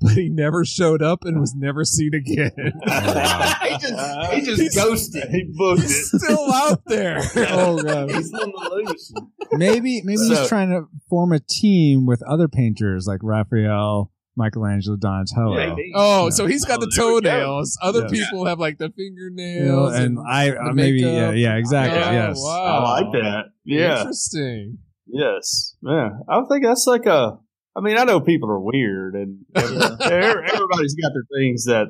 [0.00, 2.52] But he never showed up and was never seen again.
[2.84, 5.28] he just he just ghosted.
[5.30, 5.86] he booked it.
[5.88, 7.18] He's still out there.
[7.50, 8.10] Oh god.
[8.12, 9.12] He's on the loose.
[9.52, 14.96] Maybe maybe So- he's trying to form a team with other painters like Raphael, Michelangelo,
[14.96, 15.54] Donatello.
[15.56, 15.92] Maybe.
[15.94, 17.20] Oh, so he's got Oh, the there we go.
[17.20, 17.76] toenails.
[17.82, 18.08] Other Yeah.
[18.30, 21.36] people have like the You know, fingernails and I the uh, maybe yeah makeup.
[21.36, 22.40] yeah exactly Oh, yes.
[22.40, 22.84] wow.
[22.84, 23.44] I like that.
[23.64, 23.98] Yeah.
[24.00, 24.78] Interesting.
[25.06, 25.74] Yes.
[25.82, 26.10] Yeah.
[26.28, 27.38] I think that's like a.
[27.76, 31.86] I mean, I know people are weird, and everybody's got their things that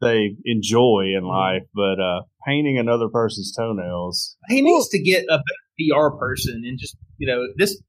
[0.00, 4.36] they enjoy in life, but uh, painting another person's toenails.
[4.48, 5.38] He needs to get a
[5.78, 7.80] PR person and just you know this.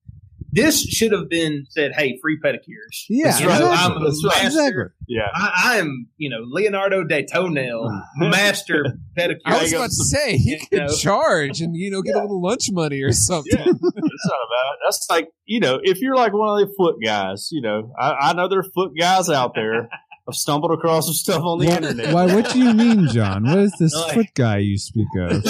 [0.51, 1.93] This should have been said.
[1.95, 3.05] Hey, free pedicures.
[3.09, 3.67] Yeah, You know, exactly.
[3.69, 4.43] I'm a That's right.
[4.43, 4.47] master.
[4.47, 4.83] Exactly.
[5.07, 5.27] Yeah.
[5.33, 8.85] I, I am, you know, Leonardo de Toenail, master
[9.17, 9.39] pedicure.
[9.45, 10.87] I was about to say he could know.
[10.95, 13.51] charge and you know get a little lunch money or something.
[13.57, 14.77] Yeah, it's not about.
[14.83, 18.11] That's like you know, if you're like one of the foot guys, you know, I,
[18.11, 19.89] I know there are foot guys out there.
[20.27, 22.13] I've stumbled across some stuff on the Why, internet.
[22.13, 22.25] why?
[22.27, 23.43] What do you mean, John?
[23.43, 25.43] What is this Like- foot guy you speak of?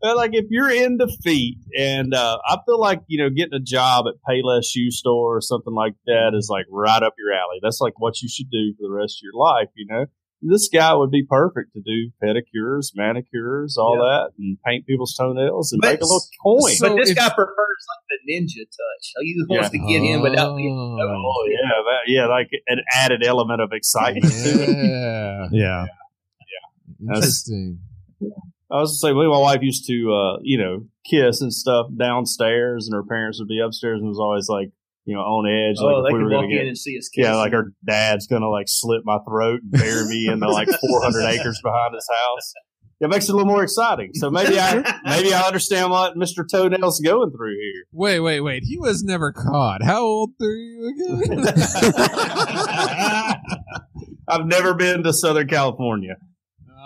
[0.00, 3.60] But, like if you're in defeat, and uh, I feel like you know, getting a
[3.60, 7.58] job at Payless Shoe Store or something like that is like right up your alley.
[7.62, 9.68] That's like what you should do for the rest of your life.
[9.74, 10.06] You know,
[10.40, 15.72] this guy would be perfect to do pedicures, manicures, all that, and paint people's toenails
[15.72, 16.74] and But make a little coin.
[16.76, 19.12] so- but this guy prefers like the ninja touch.
[19.20, 19.80] He wants Yeah.
[19.80, 20.76] to get in without being.
[21.02, 21.02] Oh.
[21.02, 25.48] Oh yeah, that, yeah, like an added element of excitement to it.
[25.52, 25.86] Yeah.
[27.00, 27.14] Yeah.
[27.14, 27.78] Interesting.
[28.70, 31.86] I was gonna say, me my wife used to, uh, you know, kiss and stuff
[31.96, 34.70] downstairs, and her parents would be upstairs, and was always like,
[35.06, 36.78] you know, on edge, Oh, like they we can were walk gonna get, in and
[36.78, 37.08] see us.
[37.08, 37.24] Kiss.
[37.24, 40.68] yeah, like her dad's gonna like slit my throat and bury me in the like
[40.68, 42.52] 400 acres behind his house.
[43.00, 44.10] It makes it a little more exciting.
[44.14, 47.84] So maybe I maybe I understand what Mister Toenail's going through here.
[47.92, 48.64] Wait, wait, wait.
[48.64, 49.84] He was never caught.
[49.84, 50.88] How old are you
[51.28, 51.46] again?
[54.28, 56.16] I've never been to Southern California.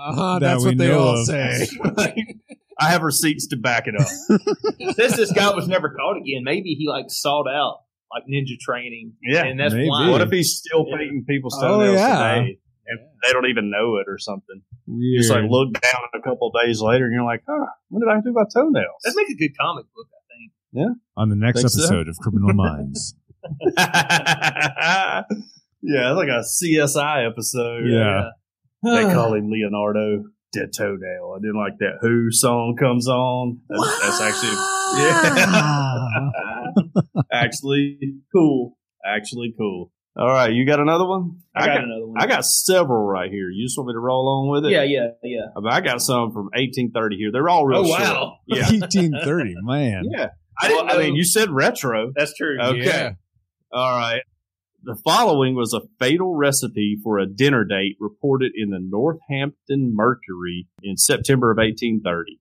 [0.09, 1.27] Uh-huh, That that's what they all of.
[1.27, 1.67] say.
[2.81, 4.09] I have receipts to back it up.
[4.97, 7.79] Since this guy was never caught again, maybe he like sought out
[8.13, 9.13] like ninja training.
[9.23, 9.89] Yeah, and that's maybe.
[9.89, 10.09] why.
[10.11, 10.97] What if he's still Yeah.
[10.99, 12.17] painting people's Oh, toenails yeah.
[12.35, 14.63] today and they don't even know it or something?
[14.87, 15.21] Weird.
[15.23, 18.09] Just like look down a couple of days later and you're like, huh, when did
[18.11, 19.01] I do my toenails?
[19.05, 20.53] That'd make a good comic book, I think.
[20.73, 20.95] Yeah.
[21.17, 21.83] On the next Think so?
[21.85, 23.15] episode of Criminal Minds.
[23.77, 25.23] yeah,
[25.83, 27.85] it's like a CSI episode.
[27.89, 28.31] Yeah.
[28.83, 31.35] They call him Leonardo Dead Toenail.
[31.37, 33.61] And then like that Who song comes on.
[33.69, 34.57] That's, that's actually
[34.99, 36.29] yeah.
[37.33, 37.99] actually
[38.35, 38.77] cool.
[39.05, 39.91] Actually cool.
[40.15, 41.39] All right, you got another one?
[41.57, 42.21] I got, another one.
[42.23, 43.49] I got several right here.
[43.49, 44.73] You just want me to roll on with it?
[44.75, 45.47] Yeah, yeah, yeah.
[45.57, 47.31] I, mean, I got some from 1830 here.
[47.33, 48.01] They're all real Oh, short.
[48.01, 48.37] wow.
[48.47, 48.65] Yeah.
[48.71, 50.05] 1830, man.
[50.11, 50.29] yeah.
[50.61, 52.13] I didn't Well, I mean, um, you said retro.
[52.15, 52.59] That's true.
[52.61, 52.85] Okay.
[52.85, 53.13] Yeah.
[53.73, 54.21] All right.
[54.85, 60.67] The following was a fatal recipe for a dinner date reported in the Northampton Mercury
[60.83, 62.41] in September of 1830.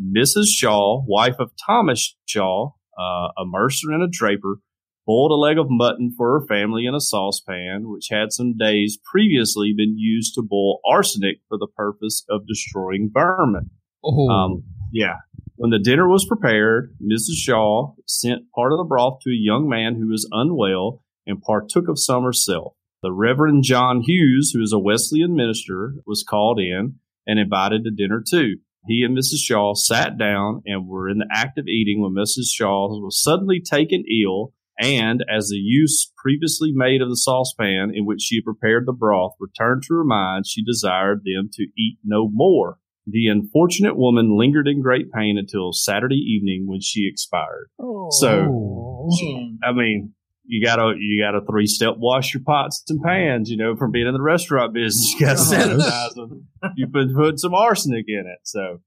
[0.00, 0.54] Mrs.
[0.54, 4.58] Shaw, wife of Thomas Shaw, uh, a mercer and a draper,
[5.04, 8.96] boiled a leg of mutton for her family in a saucepan, which had some days
[9.10, 13.70] previously been used to boil arsenic for the purpose of destroying vermin.
[14.04, 14.28] Oh.
[14.28, 15.16] Um, yeah.
[15.56, 17.34] When the dinner was prepared, Mrs.
[17.36, 21.88] Shaw sent part of the broth to a young man who was unwell and partook
[21.88, 22.74] of some herself.
[23.02, 26.94] The Reverend John Hughes, who is a Wesleyan minister, was called in
[27.26, 28.56] and invited to dinner too.
[28.86, 29.38] He and Mrs.
[29.42, 32.52] Shaw sat down and were in the act of eating when Mrs.
[32.52, 38.04] Shaw was suddenly taken ill, and as the use previously made of the saucepan in
[38.04, 41.98] which she had prepared the broth returned to her mind, she desired them to eat
[42.04, 42.78] no more.
[43.06, 47.68] The unfortunate woman lingered in great pain until Saturday evening when she expired.
[48.10, 49.56] So, Hmm.
[49.62, 53.50] I mean, you gotta you gotta three step wash your pots and pans.
[53.50, 56.48] You know, from being in the restaurant business, you gotta oh, sanitize them.
[56.76, 58.40] You put put some arsenic in it.
[58.44, 58.80] So,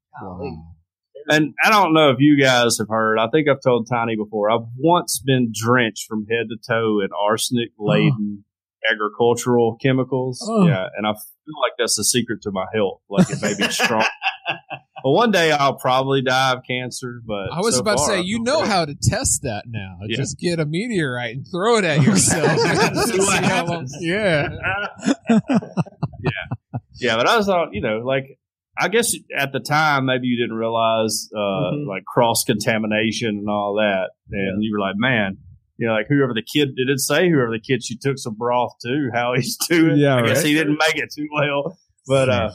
[1.30, 3.18] and I don't know if you guys have heard.
[3.20, 4.50] I think I've told Tiny before.
[4.50, 8.44] I've once been drenched from head to toe in arsenic laden
[8.92, 10.44] agricultural chemicals.
[10.48, 10.66] Oh.
[10.68, 13.02] Yeah, and I feel like that's the secret to my health.
[13.10, 14.06] Like it may be strong.
[15.04, 17.22] But one day I'll probably die of cancer.
[17.26, 19.98] But I was so about far, to say, you know how to test that now.
[20.08, 20.18] Yeah.
[20.18, 22.60] Just get a meteorite and throw it at yourself.
[23.06, 23.96] See what how long- happens.
[24.02, 24.50] yeah.
[27.00, 28.40] Yeah, but I was thought, you know, like
[28.78, 31.88] I guess at the time maybe you didn't realize uh, Mhm.
[31.88, 35.38] like cross contamination and all that, and you were like, man.
[35.78, 38.36] You know, like whoever the kid did it say whoever the kid she took some
[38.36, 39.98] broth to, how he's doing.
[39.98, 41.78] Yeah, I guess he didn't make it too well.
[42.08, 42.52] But uh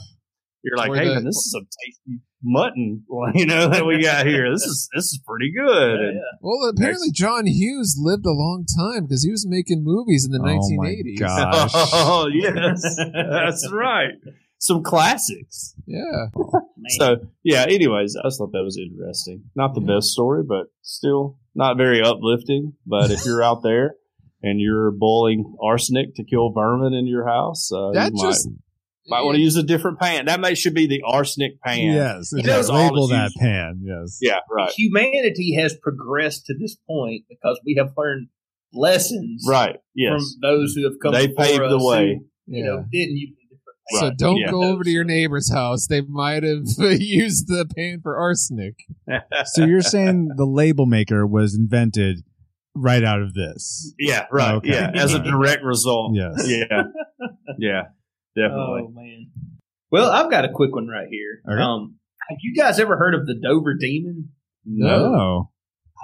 [0.65, 3.05] you're like, Or hey the- man, this is some tasty mutton,
[3.35, 4.51] you know, that we got here.
[4.51, 6.01] This is this is pretty good.
[6.01, 10.33] And Well, apparently John Hughes lived a long time because he was making movies in
[10.33, 11.19] the Oh 1980s.
[11.19, 11.71] Gosh.
[11.75, 12.83] oh yes,
[13.13, 14.15] that's right.
[14.59, 15.75] Some classics.
[15.87, 16.27] Yeah.
[16.99, 17.67] So yeah.
[17.69, 19.45] Anyways, I just thought that was interesting.
[19.57, 19.97] Not the Yeah.
[19.97, 22.75] best story, but still not very uplifting.
[22.87, 23.95] But if you're out there
[24.43, 28.49] and you're boiling arsenic to kill vermin in your house, uh, That you just.
[28.49, 28.57] might,
[29.09, 30.27] might want to use a different pan.
[30.27, 31.93] That may should be the arsenic pan.
[31.95, 33.37] Yes, You yeah, know, it's all label that used.
[33.41, 33.81] pan.
[33.85, 34.19] Yes.
[34.23, 34.39] Yeah.
[34.51, 34.71] Right.
[34.77, 38.29] Humanity has progressed to this point because we have learned
[38.73, 39.77] lessons Right.
[39.95, 40.13] Yes.
[40.13, 42.21] from those who have come They before paved the way.
[42.47, 42.71] Who, you Yeah.
[42.71, 43.31] know, didn't use
[43.91, 44.51] a So don't yeah.
[44.51, 45.87] go over to your neighbor's house.
[45.87, 48.77] They might have used the paint for arsenic.
[49.47, 52.25] So you're saying the label maker was invented
[52.75, 53.95] right out of this?
[53.99, 54.27] Yeah.
[54.31, 54.55] Right.
[54.55, 54.71] Okay.
[54.71, 54.91] Yeah.
[54.95, 56.13] As a direct result.
[56.15, 56.49] Yes.
[56.49, 56.83] Yeah.
[57.59, 57.83] Yeah.
[58.37, 58.83] Definitely.
[58.87, 59.31] Oh man.
[59.91, 61.43] Well, I've got a quick one right here.
[61.47, 61.61] Okay.
[61.61, 61.97] Um,
[62.31, 64.31] have you guys ever heard of the Dover Demon?
[64.65, 65.51] No.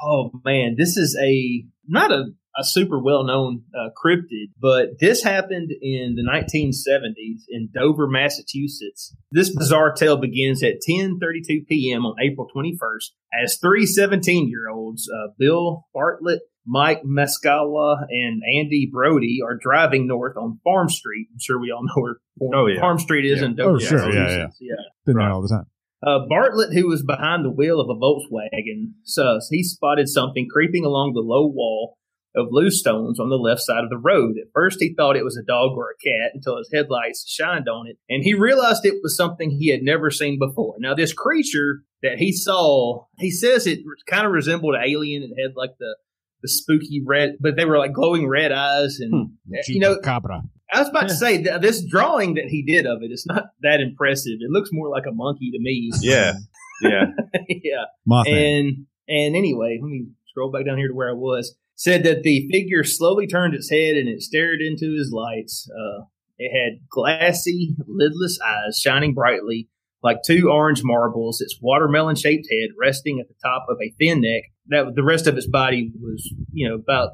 [0.02, 2.26] Oh man, this is a not a,
[2.58, 9.14] a super well known uh, cryptid, but this happened in the 1970s in Dover, Massachusetts.
[9.30, 12.04] This bizarre tale begins at 10:32 p.m.
[12.04, 13.10] on April 21st
[13.44, 20.06] as three 17 year olds, uh, Bill Bartlett, Mike Mazzocca, and Andy Brodie, are driving
[20.06, 21.28] north on Farm Street.
[21.32, 22.80] I'm sure we all know where Farm, Oh, yeah.
[22.80, 23.46] Farm Street is Yeah.
[23.46, 23.98] in Dover, Oh, sure.
[24.12, 24.58] Yeah, Massachusetts.
[24.60, 24.74] yeah.
[25.06, 25.24] Been Right.
[25.26, 25.66] there all the time.
[26.00, 30.84] Uh, Bartlett, who was behind the wheel of a Volkswagen, says he spotted something creeping
[30.84, 31.96] along the low wall
[32.38, 34.36] of loose stones on the left side of the road.
[34.40, 37.68] At first, he thought it was a dog or a cat until his headlights shined
[37.68, 40.76] on it, and he realized it was something he had never seen before.
[40.78, 45.22] Now, this creature that he saw, he says it kind of resembled an alien.
[45.22, 45.96] It had like the
[46.40, 49.54] the spooky red, but they were like glowing red eyes, and hmm.
[49.54, 50.42] eh, you know, Chupacabra.
[50.72, 53.06] I was about to say th- this drawing that he did of it.
[53.06, 54.36] it is not that impressive.
[54.40, 55.90] It looks more like a monkey to me.
[56.00, 56.34] Yeah.
[56.82, 57.06] Yeah.
[57.48, 57.84] yeah.
[58.08, 58.26] Mothman.
[58.28, 61.56] And and anyway, let me scroll back down here to where I was.
[61.78, 65.70] Said that the figure slowly turned its head and it stared into his lights.
[65.70, 66.04] Uh,
[66.36, 69.68] it had glassy, lidless eyes shining brightly
[70.02, 71.40] like two orange marbles.
[71.40, 74.44] Its watermelon shaped head resting at the top of a thin neck.
[74.68, 77.12] That the rest of its body was, you know, about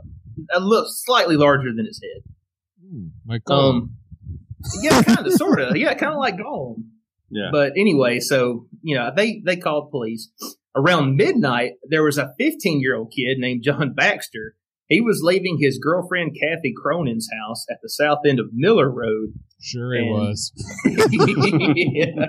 [0.53, 2.23] a little slightly larger than its head.
[2.85, 3.55] Hmm, my God.
[3.55, 3.97] Um,
[4.81, 5.77] yeah, kind of, sort of.
[5.77, 6.85] Yeah, kind of like Gollum.
[7.31, 7.51] Yeah.
[7.53, 10.31] But anyway, so you know, they they called police.
[10.77, 14.55] Around midnight, there was a 15 year old kid named John Baxter.
[14.89, 19.31] He was leaving his girlfriend Kathy Cronin's house at the south end of Miller Road.
[19.63, 20.53] sure it and- was.
[20.85, 22.27] Yeah.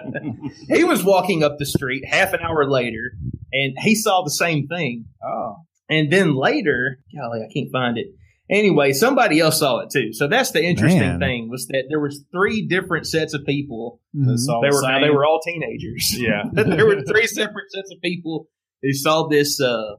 [0.77, 3.11] He was walking up the street half an hour later,
[3.51, 5.05] and he saw the same thing.
[5.23, 5.57] Oh.
[5.89, 8.07] And then later, golly, I can't find it.
[8.49, 10.13] Anyway, somebody else saw it too.
[10.13, 11.19] So that's the interesting Man.
[11.19, 14.01] thing was that there was three different sets of people.
[14.15, 14.37] Mhm.
[14.37, 16.15] Saw They were now they were all teenagers.
[16.19, 16.43] Yeah.
[16.53, 18.47] there were three separate sets of people
[18.83, 19.95] who saw this uh,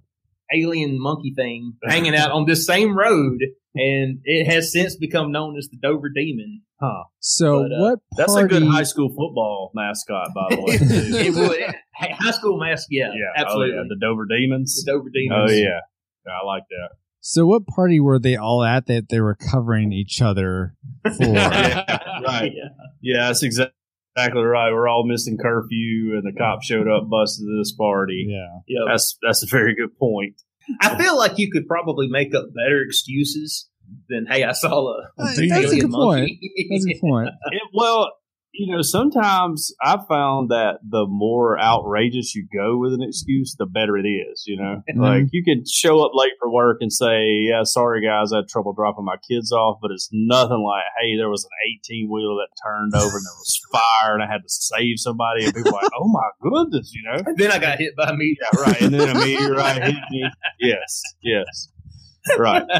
[0.54, 3.38] alien monkey thing hanging out on this same road,
[3.74, 6.62] and it has since become known as the Dover Demon.
[6.80, 7.04] Huh.
[7.18, 10.74] So But, uh, what That's a good high school football mascot, by the way.
[11.26, 11.58] it would
[11.96, 12.86] hey, high school mascot.
[12.90, 13.42] yeah, yeah.
[13.42, 13.74] absolutely.
[13.76, 13.88] Oh, yeah.
[13.88, 14.84] The Dover Demons.
[14.84, 15.50] the Dover Demons.
[15.50, 15.80] Oh yeah.
[16.26, 16.90] Yeah, I like that.
[17.28, 21.24] So what party were they all at that they were covering each other for?
[21.24, 22.52] Yeah, right.
[22.54, 22.68] Yeah.
[23.02, 23.72] Yeah, that's exactly
[24.16, 24.70] exactly right.
[24.72, 28.26] We're all missing curfew, and the cop showed up, busted this party.
[28.28, 28.60] yeah.
[28.68, 28.84] Yeah.
[28.88, 30.40] That's that's a very good point.
[30.80, 33.68] I feel like you could probably make up better excuses
[34.08, 36.68] than, hey, I saw a, Uh, that's a good monkey.
[36.70, 37.28] That's a good point.
[37.52, 38.12] It, well,
[38.58, 43.66] you know, sometimes I've found that the more outrageous you go with an excuse, the
[43.66, 44.44] better it is.
[44.46, 45.00] You know, Mhm.
[45.00, 48.48] like you could show up late for work and say, "Yeah, sorry guys, I had
[48.48, 52.36] trouble dropping my kids off," but it's nothing like, "Hey, there was an eighteen wheeler
[52.42, 55.74] that turned over and there was fire and I had to save somebody," and people
[55.74, 57.22] are like, "Oh my goodness," you know.
[57.26, 58.36] And then I got hit by a meteor.
[58.54, 58.80] Yeah, right.
[58.82, 60.24] And then a meteorite hit me.
[60.60, 61.68] Yes, yes.
[62.38, 62.64] right.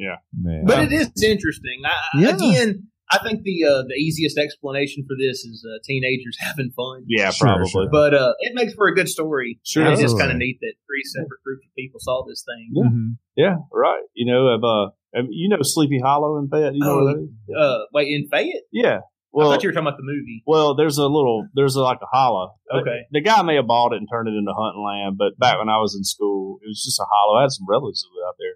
[0.00, 0.64] Yeah, man.
[0.64, 1.82] But it is interesting.
[1.84, 2.36] I, Yeah.
[2.36, 7.04] Again, I think the uh, the easiest explanation for this is uh, teenagers having fun.
[7.06, 7.68] Yeah, Sure, probably.
[7.70, 7.88] sure.
[7.90, 9.60] But uh, it makes for a good story.
[9.64, 12.44] Sure And it's just kind of neat that three separate groups of people saw this
[12.44, 12.72] thing.
[12.76, 13.16] Mhm.
[13.36, 14.02] Yeah, right.
[14.14, 16.74] You know, of uh, um, you know Sleepy Hollow in Fayette.
[16.74, 17.56] You know Oh, where that is?
[17.56, 18.62] Uh, wait, in Fayette?
[18.72, 18.98] Yeah.
[18.98, 19.00] I
[19.32, 20.42] Well, thought you were talking about the movie.
[20.46, 22.54] well, there's a little, there's a, like a hollow.
[22.74, 23.04] Okay.
[23.12, 25.68] The guy may have bought it and turned it into hunting land, but back when
[25.68, 27.36] I was in school, it was just a hollow.
[27.38, 28.47] I had some relatives that lived out there.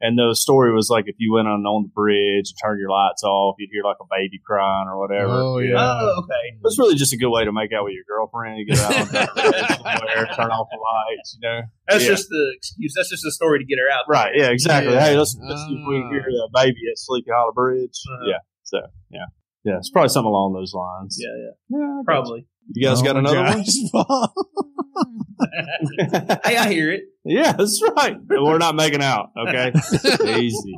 [0.00, 2.90] And the story was like if you went on on the bridge and turned your
[2.90, 5.32] lights off, you'd hear like a baby crying or whatever.
[5.34, 5.74] Oh, yeah.
[5.74, 6.54] Oh, okay.
[6.62, 8.58] It's really just a good way to make out with your girlfriend.
[8.62, 11.62] You get out on the bridge somewhere, turn off the lights, you know.
[11.88, 12.10] That's Yeah.
[12.14, 12.92] just the excuse.
[12.94, 14.04] That's just a story to get her out.
[14.06, 14.14] there.
[14.22, 14.32] Right.
[14.38, 14.50] Yeah.
[14.54, 14.94] Exactly.
[14.94, 15.02] Yeah.
[15.02, 17.98] Hey, let's, let's see if we can hear that baby at Sleepy Hollow Bridge.
[18.06, 18.30] Uh-huh.
[18.30, 18.38] Yeah.
[18.62, 18.78] So
[19.10, 19.26] yeah,
[19.64, 19.78] yeah.
[19.78, 21.18] It's probably something along those lines.
[21.18, 21.78] Yeah, yeah.
[21.80, 21.84] Yeah.
[21.90, 22.04] I guess.
[22.06, 22.46] Probably.
[22.74, 23.64] You guys Oh, got another one?
[26.44, 27.02] hey, I hear it.
[27.24, 28.16] yeah, that's right.
[28.28, 29.30] We're not making out.
[29.38, 29.72] Okay.
[30.40, 30.74] easy,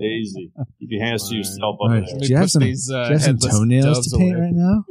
[0.00, 0.52] easy.
[0.80, 1.38] Keep your hands to Right.
[1.38, 2.02] yourself All right.
[2.02, 4.42] up Do you have some- these, uh, Do you have some toenails to paint away.
[4.42, 4.84] right now?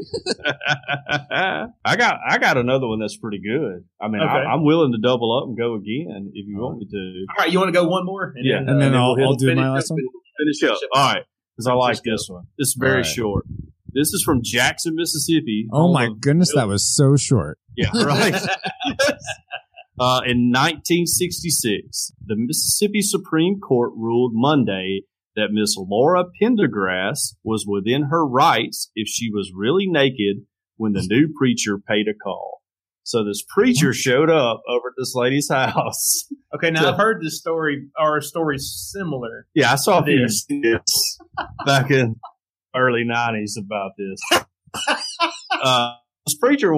[1.85, 3.83] I got, I got another one that's pretty good.
[4.01, 4.31] I mean, Okay.
[4.31, 7.25] I, I'm willing to double up and go again if you want me to.
[7.29, 8.33] All right, you want to go one more?
[8.35, 8.59] And Yeah.
[8.59, 9.99] then, And then uh, I'll- I'll do finish my last one?
[10.01, 10.11] with-
[10.61, 10.77] Finish up.
[10.93, 11.23] All right,
[11.55, 12.11] because I like Francisco.
[12.11, 12.43] this one.
[12.59, 13.05] It's very All right.
[13.05, 13.45] short.
[13.97, 15.67] This is from Jackson, Mississippi.
[15.73, 17.57] Oh my of- goodness, that was so short.
[17.75, 18.35] Yeah, right.
[19.99, 25.01] uh, in 1966, the Mississippi Supreme Court ruled Monday
[25.35, 30.45] that Miss Laura Pendergrass was within her rights if she was really naked
[30.75, 32.61] when the new preacher paid a call.
[33.03, 36.25] So this preacher showed up over at this lady's house.
[36.55, 39.47] Okay, now So- I've heard this story, or stories similar.
[39.53, 40.27] Yeah, I saw Yeah.
[40.27, 40.47] these
[41.65, 42.15] back in
[42.77, 44.19] early '90s about this.
[45.63, 45.93] Uh,
[46.25, 46.71] this preacher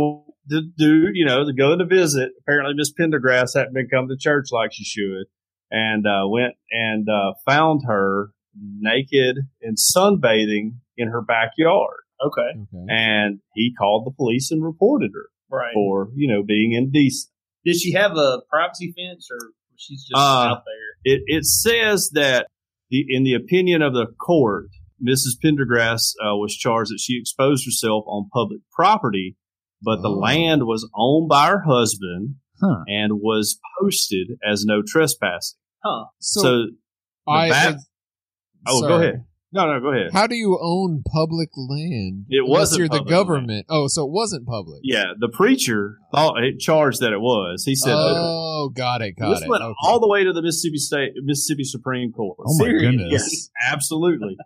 [0.47, 2.31] did do, you know, to go to visit.
[2.41, 5.25] Apparently, Miss Pendergrass hadn't been coming to church like she should,
[5.71, 11.97] and uh, went and uh, found her naked and sunbathing in her backyard.
[12.25, 12.85] Okay, Okay.
[12.89, 15.73] And he called the police and reported her right.
[15.73, 17.31] for, you know, being indecent.
[17.63, 21.13] Did she have a privacy fence, or she's just Uh, out there?
[21.15, 22.47] it, it says that
[22.89, 24.67] the in the opinion of the court,
[25.05, 25.37] Mrs.
[25.43, 29.35] Pendergrass uh, was charged that she exposed herself on public property,
[29.81, 30.19] but the Oh.
[30.19, 32.83] land was owned by her husband Huh.
[32.87, 35.57] and was posted as no trespassing.
[35.83, 36.05] Huh?
[36.19, 36.65] So, So,
[37.27, 37.49] I.
[37.49, 37.77] bat-
[38.67, 39.23] oh, go ahead.
[39.51, 40.11] No, no, go ahead.
[40.13, 42.25] How do you own public land?
[42.29, 43.65] It wasn't you're the public government.
[43.67, 44.81] Oh, so it wasn't public.
[44.83, 47.63] Yeah, the preacher thought it charged that it was.
[47.65, 49.49] He said that Oh, got it, got this it.
[49.49, 49.73] went Okay.
[49.85, 52.37] all the way to the Mississippi State Mississippi Supreme Court.
[52.41, 52.97] Oh my Seriously?
[52.97, 53.11] goodness.
[53.11, 54.37] Yes, absolutely.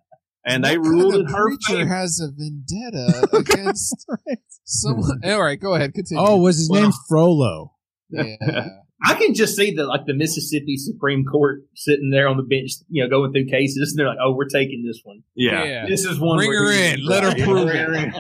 [0.46, 1.90] And they What ruled kind in of her preacher favor.
[1.96, 4.06] has a vendetta against
[4.66, 5.22] someone.
[5.26, 6.22] All right, go ahead, continue.
[6.24, 7.74] Oh, was his Well- name Frollo?
[8.10, 8.36] yeah.
[9.06, 12.72] I can just see the like the Mississippi Supreme Court sitting there on the bench,
[12.88, 13.92] you know, going through cases.
[13.92, 15.24] And they're like, "Oh, we're taking this one.
[15.36, 15.86] Yeah.
[15.90, 16.38] This is one.
[16.38, 17.04] Bring her in.
[17.06, 18.14] Let her prove it.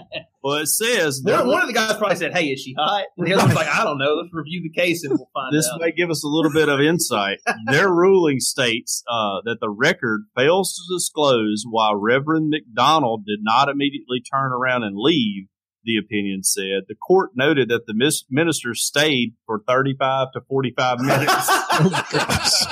[0.43, 0.49] Her.
[0.49, 3.25] Well, it says One, one of the guys probably said, "Hey, is she hot?" And
[3.27, 4.15] the other one's like, "I don't know.
[4.15, 6.69] Let's review the case and we'll find this out." may give us a little bit
[6.69, 7.39] of insight.
[7.71, 13.69] Their ruling states uh, that the record fails to disclose why Reverend McDonald did not
[13.69, 15.47] immediately turn around and leave.
[15.85, 20.99] The opinion said the court noted that the mis- minister stayed for 35 to 45
[20.99, 21.49] minutes.
[21.75, 22.63] Oh, gosh.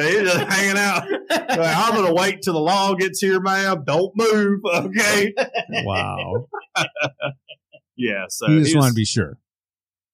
[0.00, 1.08] So he's just hanging out.
[1.30, 3.84] Like, I'm going to wait till the law gets here, ma'am.
[3.86, 4.60] Don't move.
[4.64, 5.32] Okay.
[5.84, 6.46] Wow.
[7.96, 8.24] Yeah.
[8.28, 9.38] So he just was- wanted to be sure.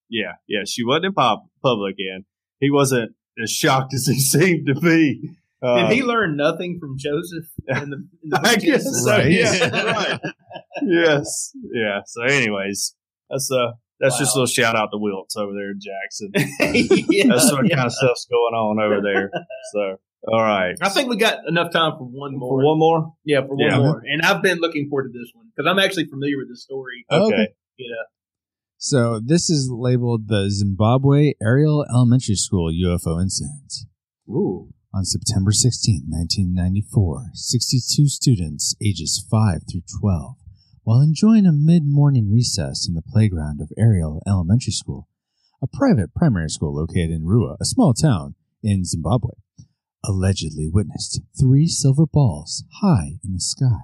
[0.09, 2.25] Yeah, yeah, she wasn't in pub- public, and
[2.61, 3.13] he wasn't
[3.43, 5.31] as shocked as he seemed to be.
[5.63, 7.97] Uh, Did he learn nothing from Joseph in the?
[8.23, 9.11] In the I guess so.
[9.11, 9.31] Right.
[9.33, 10.21] Yeah, right.
[10.83, 12.01] yes, yeah.
[12.05, 12.95] So, anyways,
[13.31, 13.73] that's uh,
[14.03, 16.33] that's just a little shout out to Wilts over there in Jackson.
[17.09, 17.77] Yeah, That's what yeah.
[17.77, 19.31] kind of stuff's going on over there.
[19.73, 19.97] So,
[20.31, 22.61] all right, I think we got enough time for one more.
[22.61, 23.15] for one more.
[23.25, 23.79] yeah, for one Yeah.
[23.79, 24.03] more.
[24.05, 27.07] And I've been looking forward to this one because I'm actually familiar with this story.
[27.11, 27.25] Okay.
[27.35, 27.49] okay.
[27.79, 27.87] Yeah.
[28.79, 33.73] So this is labeled the Zimbabwe Ariel Elementary School UFO incident.
[34.29, 34.71] Ooh.
[34.95, 40.35] On September 16, 1994, 62 students ages 5 through 12,
[40.85, 45.09] while enjoying a mid-morning recess in the playground of Ariel Elementary School,
[45.63, 49.31] a private primary school located in Ruwa, a small town in Zimbabwe,
[50.05, 53.81] allegedly witnessed three silver balls high in the sky.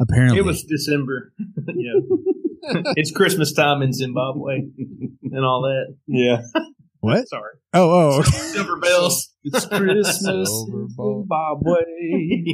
[0.00, 1.32] Apparently, It was December.
[1.74, 1.92] yeah.
[2.96, 4.60] it's Christmas time in Zimbabwe
[5.22, 5.96] and all that.
[6.06, 6.42] Yeah.
[7.00, 7.26] what?
[7.28, 7.54] Sorry.
[7.72, 8.30] Oh, oh, okay.
[8.30, 9.30] Silver bells.
[9.44, 10.88] It's Christmas Silver in.
[10.90, 11.74] Zimbabwe.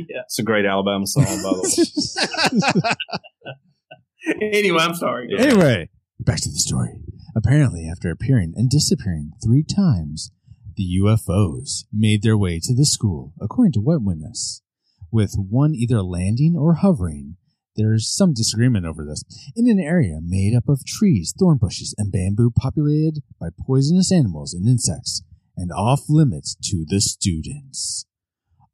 [0.08, 0.22] yeah.
[0.26, 3.50] It's a great Alabama song, by the way.
[4.40, 5.28] Anyway, I'm sorry.
[5.36, 7.00] Anyway, back to the story.
[7.36, 10.30] Apparently, after appearing and disappearing three times,
[10.76, 14.62] The UFOs made their way to the school, according to one witness,
[15.10, 17.36] with one either landing or hovering.
[17.76, 19.22] There is some disagreement over this.
[19.54, 24.54] In an area made up of trees, thorn bushes, and bamboo populated by poisonous animals
[24.54, 25.22] and insects,
[25.56, 28.06] and off limits to the students.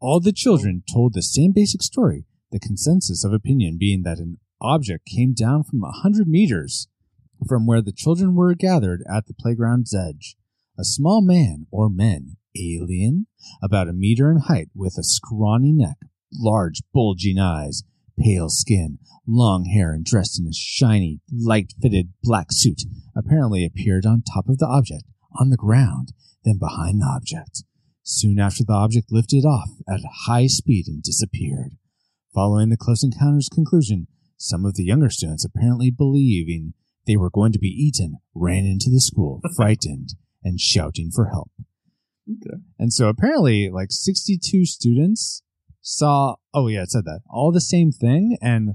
[0.01, 4.39] All the children told the same basic story, the consensus of opinion being that an
[4.67, 6.89] object came down from a hundred meters
[7.47, 10.37] from where the children were gathered at the playground's edge.
[10.79, 13.27] A small man or men, alien,
[13.63, 15.97] about a meter in height, with a scrawny neck,
[16.33, 17.83] large bulging eyes,
[18.19, 22.83] pale skin, long hair, and dressed in a shiny, light fitted black suit,
[23.17, 25.05] apparently appeared on top of the object,
[25.39, 26.13] on the ground,
[26.45, 27.63] then behind the object.
[28.03, 31.77] Soon after the object lifted off at high speed and disappeared.
[32.35, 34.07] Following the close encounter's conclusion,
[34.37, 36.75] some of the younger students, apparently believing
[37.07, 41.51] they were going to be eaten, ran into the school, frightened and shouting for help.
[42.31, 42.59] Okay.
[42.79, 45.43] And so apparently, like 62 students
[45.81, 48.75] saw, oh, yeah, it said that, all the same thing and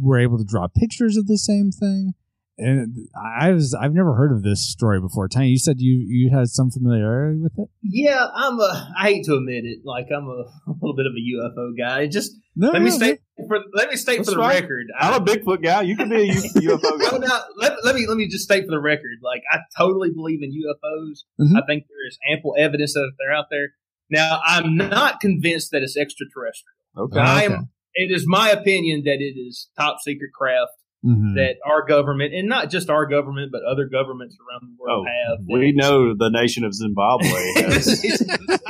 [0.00, 2.14] were able to draw pictures of the same thing.
[2.58, 5.28] And I was, I've never heard of this story before.
[5.28, 7.68] Tiny, you said you, you had some familiarity with it?
[7.82, 8.94] Yeah, I'm a.
[8.98, 12.06] I hate to admit it, like I'm a, a little bit of a UFO guy.
[12.06, 14.62] Just No, let me no, state for let me state That's for the right.
[14.62, 14.86] record.
[14.98, 15.82] I'm a Bigfoot guy.
[15.82, 17.26] You can be a UFO Well, guy.
[17.26, 20.40] now, let, let me let me just state for the record, like I totally believe
[20.42, 21.24] in UFOs.
[21.38, 21.62] Mhm.
[21.62, 23.68] I think there is ample evidence that they're out there.
[24.08, 26.76] Now, I'm not convinced that it's extraterrestrial.
[26.96, 27.20] Okay.
[27.20, 27.54] I okay.
[27.54, 27.68] am.
[27.92, 30.72] It is my opinion that it is top secret craft
[31.06, 31.34] Mhm.
[31.36, 35.36] that our government, and not just our government, but other governments around the world Oh,
[35.38, 35.44] have.
[35.48, 37.28] We know the nation of Zimbabwe
[37.62, 38.02] has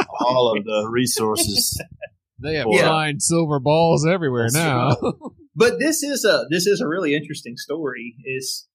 [0.20, 1.80] all of the resources.
[2.38, 3.12] They have Yeah.
[3.18, 4.96] silver balls everywhere That's now.
[5.56, 8.14] but this is a this is a really interesting story.
[8.24, 8.66] Is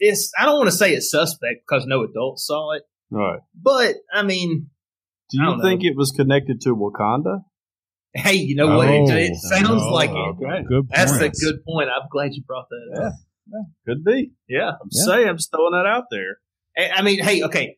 [0.00, 3.40] it's I don't want to say it's suspect because no adults saw it, Right.
[3.54, 4.70] but I mean,
[5.30, 7.42] Do I you don't think it was connected to Wakanda?
[8.16, 8.88] Hey, you know what?
[8.88, 10.14] It, Oh, it sounds oh, like it.
[10.14, 10.64] Okay.
[10.68, 11.88] Good That's a good point.
[11.88, 13.12] I'm glad you brought that up.
[13.86, 14.32] Could be.
[14.48, 14.70] Yeah.
[14.70, 15.04] I'm Yeah.
[15.04, 16.38] saying, I'm just throwing that out there.
[16.76, 17.76] I I mean, hey, okay.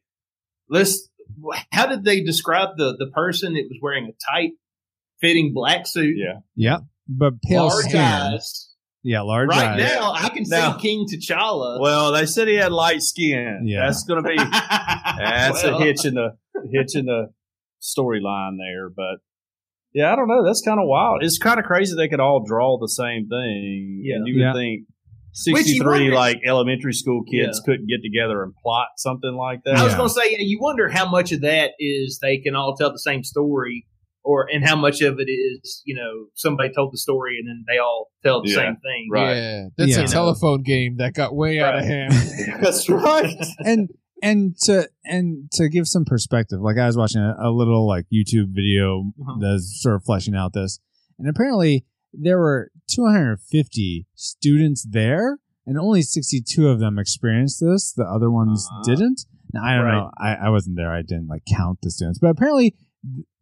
[0.69, 1.09] Let's.
[1.73, 3.55] How did they describe the the person?
[3.57, 4.53] It was wearing a tight
[5.21, 6.41] fitting black suit, Yeah.
[6.57, 6.79] Yeah,
[7.09, 8.01] but pale large skin.
[8.01, 8.65] eyes.
[9.03, 9.95] Yeah, large Right eyes.
[9.95, 11.81] now, I can Now- see King T'Challa.
[11.81, 13.63] Well, they said he had light skin.
[13.65, 13.87] Yeah.
[13.87, 16.37] That's going to be that's Well, a hitch in the
[16.73, 17.29] hitch in the
[17.81, 18.89] storyline there.
[18.91, 19.19] But
[19.95, 20.45] yeah, I don't know.
[20.45, 21.23] That's kind of wild.
[21.23, 24.03] It's kind of crazy they could all draw the same thing.
[24.05, 24.17] Yeah.
[24.17, 24.53] and you would Yeah.
[24.53, 24.87] think.
[25.33, 27.65] 63 wonder- like elementary school kids Yeah.
[27.73, 29.77] couldn't get together and plot something like that.
[29.77, 29.99] I was Yeah.
[29.99, 32.91] going to say, you, you wonder how much of that is they can all tell
[32.91, 33.87] the same story,
[34.25, 37.65] or and how much of it is you know somebody told the story and then
[37.73, 38.55] they all tell the Yeah.
[38.57, 39.09] same thing.
[39.13, 39.35] Right.
[39.37, 40.05] Yeah, that's Yeah.
[40.05, 42.13] a telephone game that got way out of hand.
[42.61, 43.37] That's right.
[43.65, 43.89] and
[44.23, 48.07] and to and to give some perspective, like I was watching a, a little like
[48.13, 49.39] YouTube video Uh-huh.
[49.41, 50.81] that's sort of fleshing out this,
[51.19, 57.93] and apparently there were 250 students there, and only 62 of them experienced this.
[57.93, 58.83] The other ones Uh-huh.
[58.85, 59.27] didn't.
[59.53, 59.95] Now I don't Right.
[59.99, 60.11] know.
[60.19, 60.93] I, I wasn't there.
[60.93, 62.75] I didn't like count the students, but apparently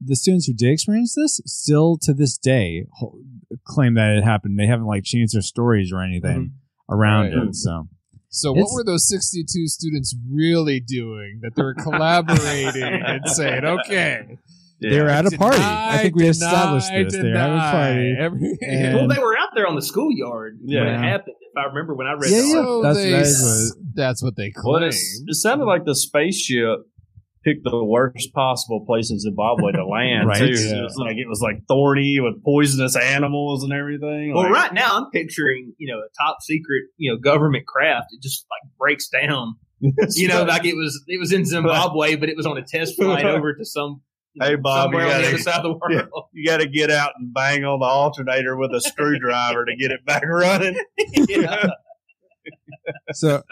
[0.00, 2.86] the students who did experience this still to this day
[3.64, 4.58] claim that it happened.
[4.58, 6.52] They haven't like changed their stories or anything
[6.90, 7.48] around Right.
[7.48, 7.54] it.
[7.56, 7.88] So
[8.28, 13.64] So, what It's- were those 62 students really doing that they were collaborating and saying,
[13.64, 14.38] okay,
[14.80, 15.58] they were at a party.
[15.60, 17.12] I think we established deny, this.
[17.14, 18.14] They were having a party.
[18.18, 20.94] Every- And- Well, they were out there on the schoolyard when Yeah.
[20.94, 21.36] it happened.
[21.40, 22.54] If I remember when I read Yeah, the yeah.
[22.56, 22.82] article.
[22.82, 24.88] So That's- they- that is that's what they Well, claim.
[24.88, 26.80] it's, it sounded like the spaceship
[27.46, 30.38] picked the worst possible place in Zimbabwe to land Right.
[30.38, 30.46] too.
[30.52, 30.80] Yeah.
[30.80, 34.34] It was like it was like thorny with poisonous animals and everything.
[34.34, 38.08] Well, Like, right now I'm picturing you know a top secret you know government craft.
[38.10, 39.54] It just like breaks down.
[40.14, 42.96] You know, like it was it was in Zimbabwe, but it was on a test
[42.96, 44.00] flight over to some.
[44.40, 46.06] Hey, Bob, somewhere you gotta- other of the Yeah.
[46.32, 49.90] you got to get out and bang on the alternator with a screwdriver to get
[49.92, 50.76] it back running.
[51.28, 51.68] Yeah.
[53.12, 53.42] So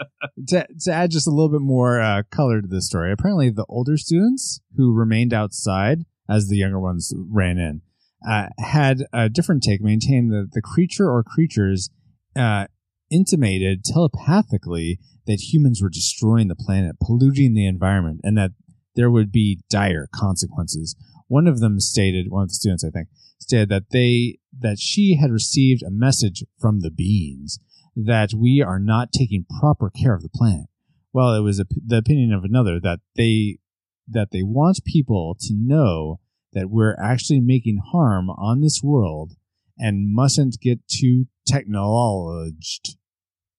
[0.47, 3.65] to, to add just a little bit more uh, color to this story, apparently the
[3.69, 7.81] older students who remained outside as the younger ones ran in
[8.27, 11.89] uh, had a different take, maintained that the creature or creatures
[12.35, 12.65] uh,
[13.11, 18.51] intimated telepathically that humans were destroying the planet, polluting the environment, and that
[18.95, 20.95] there would be dire consequences.
[21.27, 23.09] One of them stated, one of the students, I think,
[23.39, 27.59] stated that they that she had received a message from the beings
[27.95, 30.67] that we are not taking proper care of the planet.
[31.13, 33.59] Well, it was a, the opinion of another that they
[34.07, 36.19] that they want people to know
[36.53, 39.33] that we're actually making harm on this world
[39.77, 42.97] and mustn't get too technologed,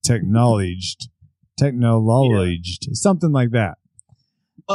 [0.04, 1.08] technologed,
[1.58, 3.78] technologed, something like that.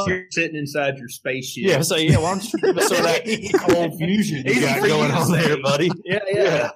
[0.07, 1.65] You're sitting inside your spaceship.
[1.65, 4.81] Yeah, so yeah, why don't you give us some of that cold fusion you got
[4.81, 5.61] going on there, say.
[5.61, 5.91] buddy?
[6.05, 6.71] yeah, yeah.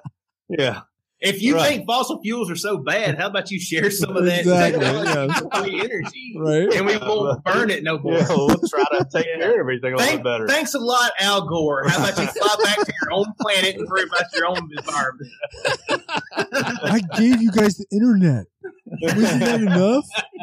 [0.48, 0.80] Yeah.
[1.18, 1.68] If you Right.
[1.68, 5.32] think fossil fuels are so bad, how about you share some of that Exactly, technology
[5.32, 5.40] yes.
[5.40, 6.74] for free energy, Right?
[6.74, 8.18] and we won't burn it no more.
[8.18, 10.46] Yeah, we'll try to take care of everything a little Thank- bit better.
[10.46, 11.88] Thanks a lot, Al Gore.
[11.88, 15.32] How about you fly back to your own planet and worry about your own environment?
[16.84, 18.44] I gave you guys the internet.
[19.02, 20.04] Wasn't that enough?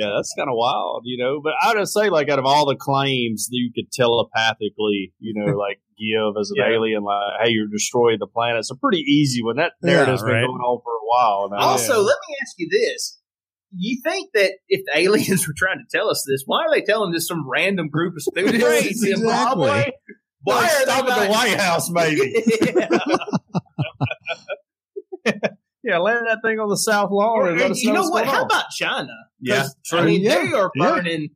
[0.00, 1.40] Yeah, that's kind of wild, you know.
[1.42, 5.34] But I would say, like, out of all the claims that you could telepathically, you
[5.34, 6.74] know, like give as an Yeah.
[6.76, 9.56] alien, like, hey, you're destroying the planet, it's a pretty easy one.
[9.56, 11.48] That Yeah, narrative's been going on for a while.
[11.50, 11.56] Now.
[11.70, 13.18] Also, let me ask you this.
[13.76, 16.80] You think that if the aliens were trying to tell us this, why are they
[16.82, 19.68] telling this some random group of students in Zimbabwe?
[19.70, 19.92] exactly.
[20.42, 22.32] Why Why are they stop at the White House, maybe?
[25.88, 28.26] Yeah, land that thing on the South Lawn and let us you know what?
[28.26, 28.46] How on.
[28.46, 29.12] about China?
[29.40, 29.98] Yeah, true.
[30.00, 30.90] I mean, Yeah, they are yeah.
[30.90, 31.28] burning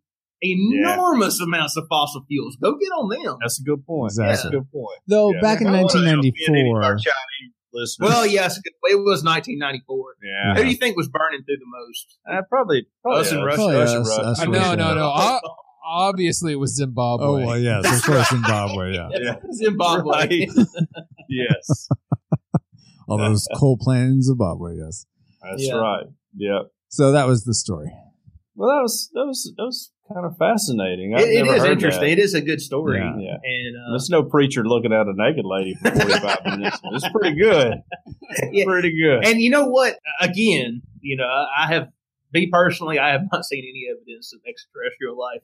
[0.44, 2.56] enormous amounts of fossil fuels.
[2.62, 3.38] Go get on them.
[3.40, 4.10] That's a good point.
[4.10, 4.32] Exactly.
[4.34, 4.98] That's a good point.
[5.06, 5.40] Though Yeah.
[5.40, 6.96] back in I don't wanna offend any of 1994,
[7.72, 8.10] listeners.
[8.10, 10.14] Well, yes, it was 1994.
[10.22, 10.54] yeah.
[10.56, 12.18] Who do you think was burning through the most?
[12.30, 13.56] Uh, probably, probably Us and Russia.
[13.56, 14.22] Probably Us us, Russia.
[14.30, 14.76] us Uh, no, Russia.
[14.76, 15.12] no, no.
[15.14, 15.40] O-
[15.86, 17.24] obviously, it was Zimbabwe.
[17.26, 18.94] Oh well, yes, of course, Zimbabwe.
[18.94, 19.36] Yeah, Yeah.
[19.52, 20.10] Zimbabwe.
[20.12, 20.48] Right.
[21.28, 21.88] yes,
[23.12, 24.76] all those coal plants in Zimbabwe.
[24.76, 25.06] Yes.
[25.42, 25.74] that's Yeah.
[25.74, 26.06] right.
[26.36, 26.60] Yeah.
[26.88, 27.92] So that was the story.
[28.54, 31.14] Well, that was that was that was kind of fascinating.
[31.14, 32.02] I've It, it never is interesting.
[32.04, 32.10] That.
[32.10, 32.98] It is a good story.
[32.98, 33.16] Yeah.
[33.18, 33.36] Yeah.
[33.42, 36.78] And uh, There's no preacher looking at a naked lady for 45 minutes.
[36.84, 37.74] It's pretty good.
[38.50, 38.64] Yeah.
[38.64, 39.26] Pretty good.
[39.26, 39.98] and you know what?
[40.20, 41.88] Again, you know, I I have
[42.32, 45.42] me personally, I have not seen any evidence of extraterrestrial life.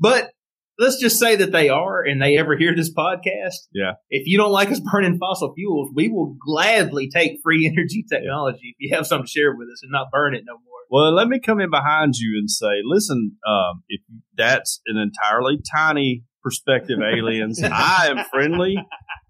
[0.00, 0.32] But
[0.78, 3.68] let's just say that they are, and they ever hear this podcast.
[3.72, 3.92] Yeah.
[4.10, 8.74] If you don't like us burning fossil fuels, we will gladly take free energy technology
[8.74, 10.60] if you have something to share with us and not burn it no more.
[10.90, 14.00] Well, let me come in behind you and say, listen, um, if
[14.36, 18.76] that's an entirely tiny perspective, aliens, I am friendly.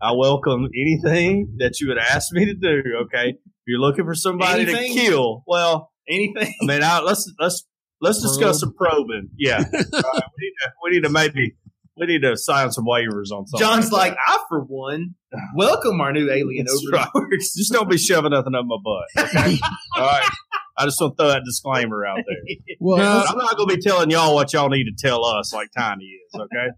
[0.03, 2.83] I welcome anything that you would ask me to do.
[3.05, 4.95] Okay, if you're looking for somebody Anything?
[4.95, 6.53] to kill, well, Anything?
[6.61, 7.65] I mean, I, let's let's
[8.01, 9.31] let's discuss some probing.
[9.37, 11.57] Yeah, All right, we need to we need to maybe
[11.97, 13.59] we need to sign some waivers on something.
[13.59, 15.15] John's like like, I for one
[15.55, 17.41] welcome our new alien That's over right.
[17.41, 19.27] Just don't be shoving nothing up my butt.
[19.29, 19.59] okay?
[19.97, 20.31] All right.
[20.77, 22.77] I just want to throw that disclaimer out there.
[22.81, 25.69] Well, I'm not going to be telling y'all what y'all need to tell us like
[25.77, 26.69] Tiny is, okay?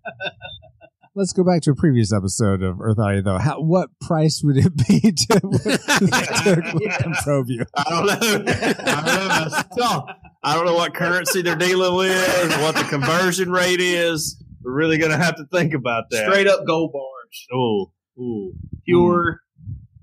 [1.19, 3.39] Let's go back to a previous episode of Earth Oddity, though.
[3.39, 7.64] How, what price would it be to, to probe you?
[7.75, 8.53] I don't know.
[8.53, 10.07] I don't know.
[10.43, 14.45] I don't know what currency they're dealing with, what the conversion rate is.
[14.62, 16.27] We're really going to have to think about that.
[16.31, 17.47] Straight up gold bars.
[17.51, 17.87] Ooh,
[18.21, 18.53] ooh.
[18.85, 19.41] Pure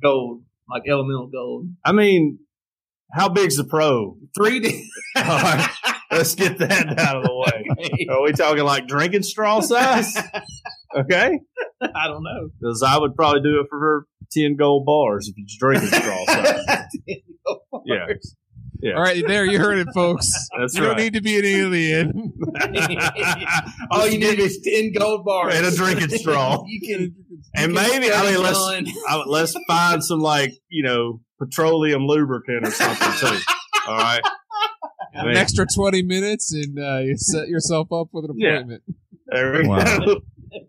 [0.02, 0.42] gold.
[0.68, 1.68] Like elemental gold.
[1.86, 2.40] I mean,
[3.12, 4.18] how big's the probe?
[4.36, 4.82] 3D.
[5.18, 5.70] All right.
[6.10, 8.08] Let's get that out of the way.
[8.10, 10.18] Are we talking like drinking straw size?
[10.96, 11.40] Okay.
[11.82, 12.50] I don't know.
[12.60, 16.26] Because I would probably do it for her 10 gold bars if it's drinking straw
[16.26, 16.66] size.
[17.86, 18.06] Yeah.
[18.82, 18.94] Yeah.
[18.96, 20.30] All right, there you heard it, folks.
[20.58, 22.34] That's you don't need to be an alien.
[23.92, 25.56] All you need is 10 gold bars.
[25.56, 26.64] and a drinking straw.
[26.68, 27.16] you can.
[27.56, 28.60] And you can maybe, I mean, let's,
[29.08, 33.38] I, let's find some like, you know, petroleum lubricant or something too.
[33.88, 34.22] All right.
[35.16, 38.50] I An extra 20 minutes and uh, you set yourself up with an Yeah.
[38.56, 38.84] appointment.
[39.28, 40.00] there we Wow.
[40.00, 40.22] go.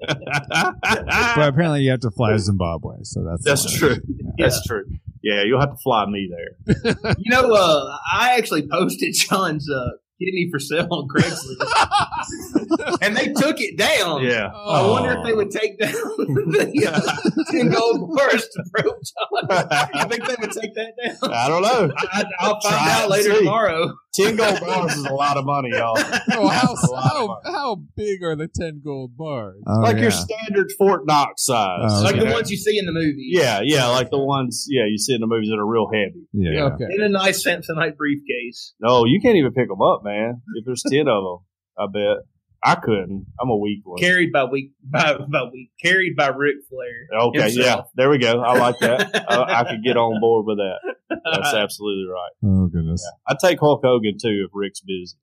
[0.06, 3.96] But apparently, you have to fly to Zimbabwe, so that's That's true.
[4.38, 4.84] That's true.
[5.22, 6.76] Yeah, you'll have to fly me there.
[7.18, 12.63] You know, uh, I actually posted John's uh, kidney for sale on Craigslist,
[13.02, 14.22] and they took it down.
[14.22, 14.46] Yeah.
[14.54, 19.68] I wonder if they would take down the uh, 10 gold bars to probe John.
[19.94, 21.32] I think they would take that down.
[21.32, 21.92] I don't know.
[22.12, 23.38] I, I'll find Try out later see.
[23.38, 23.92] tomorrow.
[24.14, 25.94] Ten gold bars is a lot of money, y'all.
[25.98, 27.40] Oh, how, That's a lot of how, money.
[27.56, 29.60] how big are the 10 gold bars?
[29.66, 31.90] Oh, like your standard Fort Knox size.
[31.90, 32.24] Oh, Like okay.
[32.26, 33.16] the ones you see in the movies.
[33.36, 36.28] Yeah, yeah, like the ones, yeah, you see in the movies that are real heavy.
[36.32, 36.66] yeah.
[36.74, 36.84] Okay.
[36.96, 38.74] In a nice Samsonite briefcase.
[38.80, 40.42] No, you can't even pick them up, man.
[40.54, 41.38] If there's ten of them,
[41.76, 42.24] I bet
[42.64, 43.26] I couldn't.
[43.38, 43.98] I'm a weak one.
[43.98, 45.70] Carried by week by by week.
[45.82, 47.06] Carried by Ric Flair.
[47.28, 48.40] Okay, yeah, there we go.
[48.40, 49.26] I like that.
[49.30, 50.78] I, I could get on board with that.
[51.10, 52.30] That's absolutely right.
[52.44, 53.06] Oh goodness.
[53.28, 55.16] I'd take Hulk Hogan too if Rick's busy.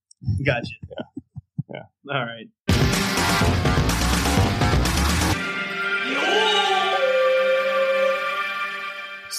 [0.45, 0.69] Gotcha.
[0.89, 1.83] Yeah.
[2.05, 2.13] Yeah.
[2.13, 2.47] All right.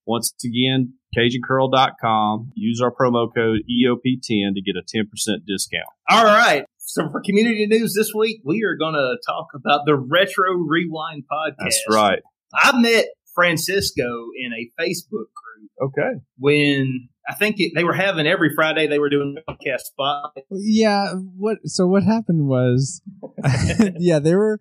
[0.06, 2.52] Once again, CajunCurl.com.
[2.54, 5.06] Use our promo code EOP10 to get a 10%
[5.46, 5.86] discount.
[6.10, 6.64] All right.
[6.76, 11.24] So for community news this week, we are going to talk about the Retro Rewind
[11.30, 11.54] podcast.
[11.58, 12.20] That's right.
[12.52, 16.20] I met Francisco in a Facebook group Okay.
[16.38, 20.36] when I think it, they were having every Friday they were doing podcast spot.
[20.50, 21.14] Yeah.
[21.14, 21.58] What?
[21.64, 23.00] So what happened was,
[23.98, 24.60] yeah, they were,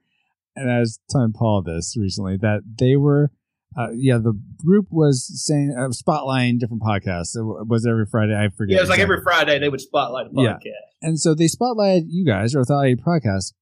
[0.56, 3.32] and I was telling Paul this recently that they were,
[3.78, 7.36] uh, yeah, the group was saying uh, spotlighting different podcasts.
[7.36, 8.34] It w- was every Friday.
[8.36, 8.74] I forget.
[8.74, 10.54] Yeah, it was like every Friday they would spotlight a Yeah.
[10.54, 10.70] podcast.
[11.02, 13.54] and so they spotlighted you guys or Earth Oddity Podcast,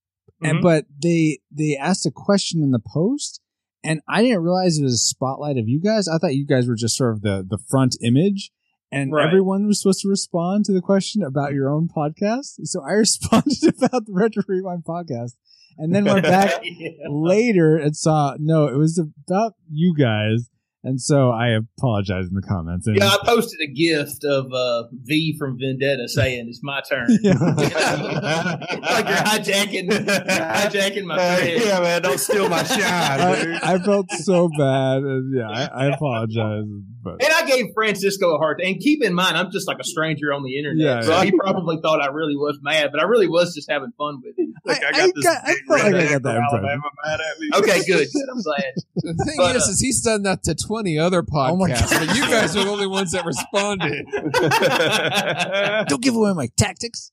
[0.43, 0.62] and Mhm.
[0.62, 3.41] but they they asked a question in the post,
[3.84, 6.08] and I didn't realize it was a spotlight of you guys.
[6.08, 8.52] I thought you guys were just sort of the the front image,
[8.92, 9.28] and Right.
[9.28, 12.56] everyone was supposed to respond to the question about your own podcast.
[12.66, 15.32] So I responded about the Retro Rewind podcast,
[15.78, 16.90] and then went back Yeah.
[17.10, 20.50] later and saw no, it was about you guys.
[20.84, 22.88] And so I apologize in the comments.
[22.88, 27.08] And Yeah, I posted a gift of uh, V from Vendetta saying it's my turn.
[27.22, 27.34] Yeah.
[27.34, 33.60] like you're hijacking, hijacking my Uh, yeah, man, don't steal my shine, dude.
[33.62, 35.04] I, I felt so bad.
[35.04, 36.66] And yeah, I, I apologize.
[37.04, 38.74] But And I gave Francisco a hard time.
[38.74, 40.86] And keep in mind, I'm just like a stranger on the internet.
[40.86, 41.26] Yeah, so yeah.
[41.26, 44.38] he probably thought I really was mad, but I really was just having fun with
[44.38, 44.51] him.
[44.66, 46.39] Look, I- I, I got got- I felt like I got that impression.
[46.66, 47.49] Alabama mad at me.
[47.55, 48.07] Okay, good.
[48.14, 48.30] good.
[48.32, 48.64] I'm glad.
[48.95, 52.16] The thing But, is, uh, is he's done that to 20 other Oh podcasts, but
[52.16, 54.05] you guys are the only ones that responded.
[55.89, 57.12] don't give away my tactics.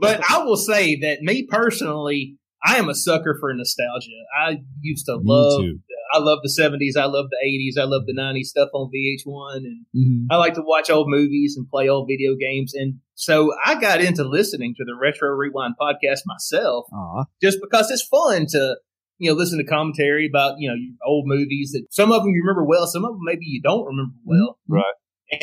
[0.00, 4.10] but I will say that me personally, I am a sucker for nostalgia.
[4.40, 5.78] I used to love, Me too.
[6.16, 6.96] I love the 70s.
[6.96, 7.80] I love the 80s.
[7.80, 9.56] I love the 90s stuff on VH1.
[9.64, 10.26] And Mhm.
[10.30, 12.74] I like to watch old movies and play old video games.
[12.74, 17.24] And so I got into listening to the Retro Rewind podcast myself Aw.
[17.42, 18.76] just because it's fun to,
[19.18, 22.42] you know, listen to commentary about, you know, old movies that some of them you
[22.42, 24.58] remember well, some of them maybe you don't remember well.
[24.68, 24.84] Right.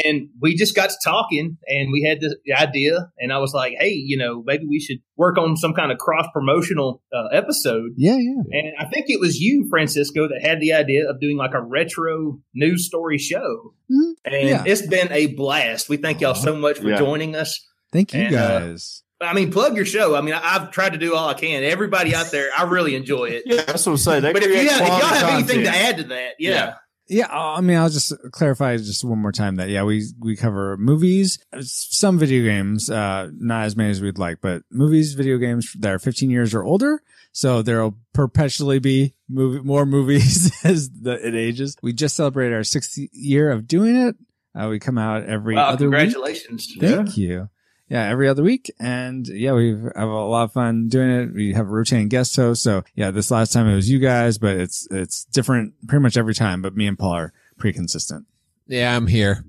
[0.06, 3.74] And we just got to talking and we had this idea and I was like,
[3.78, 7.92] Hey, you know, maybe we should work on some kind of cross promotional uh, episode.
[7.98, 8.42] Yeah, yeah.
[8.52, 11.62] And I think it was you, Francisco, that had the idea of doing like a
[11.62, 13.74] retro news story show.
[13.92, 14.14] Mhm.
[14.26, 14.64] And Yeah.
[14.66, 15.90] it's been a blast.
[15.90, 16.98] We thank y'all so much for Yeah.
[16.98, 17.60] joining us.
[17.92, 19.04] Thank you And, uh, guys.
[19.22, 20.16] I mean, plug your show.
[20.16, 21.64] I mean, I, I've tried to do all I can.
[21.64, 23.44] Everybody out there, I really enjoy it.
[23.46, 24.24] Yeah, that's what I'm saying.
[24.24, 26.50] They But if, you have, if y'all quality have anything to add to that, yeah.
[26.52, 26.74] Yeah.
[27.14, 30.78] Yeah, I mean, I'll just clarify just one more time that yeah, we we cover
[30.78, 35.72] movies, some video games, uh, not as many as we'd like, but movies, video games
[35.80, 37.04] that are 15 years or older.
[37.32, 41.78] So there'll perpetually be movie, more movies as the, it ages.
[41.84, 44.16] We just celebrated our sixth year of doing it.
[44.56, 46.00] Uh, we come out every Wow, other week.
[46.00, 46.76] congratulations.
[46.80, 47.50] Thank you.
[47.94, 48.74] Yeah, every other week.
[48.80, 51.34] And yeah, we have a lot of fun doing it.
[51.36, 52.64] We have a rotating guest host.
[52.64, 56.18] So yeah, this last time it was you guys, but it's, it's different pretty much
[56.18, 58.26] every time, but me and Paul are pretty consistent.
[58.66, 59.46] Yeah, I'm here.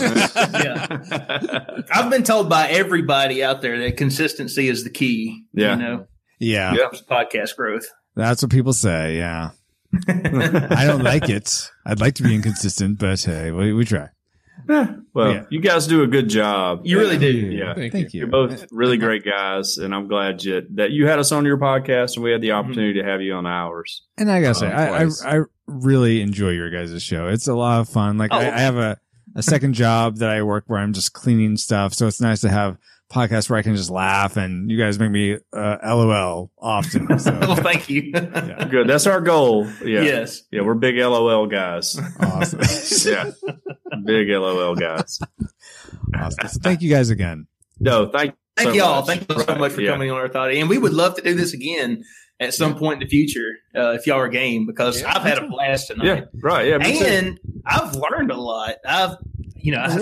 [0.00, 1.84] Yeah.
[1.92, 5.44] I've been told by everybody out there that consistency is the key.
[5.52, 5.76] Yeah.
[5.76, 6.06] You know,
[6.38, 6.88] Yeah, Yeah.
[7.10, 7.84] podcast growth.
[8.16, 9.18] that's what people say.
[9.18, 9.50] Yeah.
[10.08, 11.70] I don't like it.
[11.84, 14.08] I'd like to be inconsistent, but hey, we, we try.
[14.68, 15.44] Well, Yeah.
[15.50, 16.82] you guys do a good job.
[16.84, 17.26] You really do.
[17.30, 17.74] Yeah.
[17.74, 18.18] Thank, Thank you.
[18.18, 18.20] you.
[18.20, 21.58] You're both really great guys, and I'm glad you, that you had us on your
[21.58, 24.02] podcast and we had the opportunity to have you on ours.
[24.16, 25.38] And I gotta say, Uh, I, I.
[25.38, 27.28] I really enjoy your guys' show.
[27.28, 28.18] It's a lot of fun.
[28.18, 28.36] Like Oh.
[28.38, 28.98] I, I have a,
[29.34, 31.94] a second job that I work where I'm just cleaning stuff.
[31.94, 32.76] So it's nice to have
[33.12, 37.06] podcasts where I can just laugh and you guys make me, uh, LOL often.
[37.08, 38.10] well, thank you.
[38.14, 38.66] Yeah.
[38.70, 38.88] Good.
[38.88, 39.66] That's our goal.
[39.84, 40.02] Yeah.
[40.02, 40.42] Yes.
[40.50, 40.62] Yeah.
[40.62, 42.00] We're big LOL guys.
[42.20, 42.60] awesome.
[43.12, 43.30] yeah.
[44.04, 45.20] Big LOL guys.
[46.16, 46.48] awesome.
[46.48, 47.46] So thank you guys again.
[47.78, 48.96] No, thank Thank so y'all.
[48.96, 49.06] much.
[49.06, 49.92] Thank you so much for yeah.
[49.92, 50.52] coming on our thought.
[50.52, 52.04] And we would love to do this again
[52.38, 55.38] at some point in the future uh, if y'all are game because Yeah, I've had
[55.38, 56.06] a blast tonight.
[56.06, 56.24] Yeah.
[56.42, 56.68] Right.
[56.68, 56.78] Yeah.
[56.78, 57.04] me too.
[57.04, 58.76] and I've learned a lot.
[58.86, 59.16] I've,
[59.54, 59.96] you know, I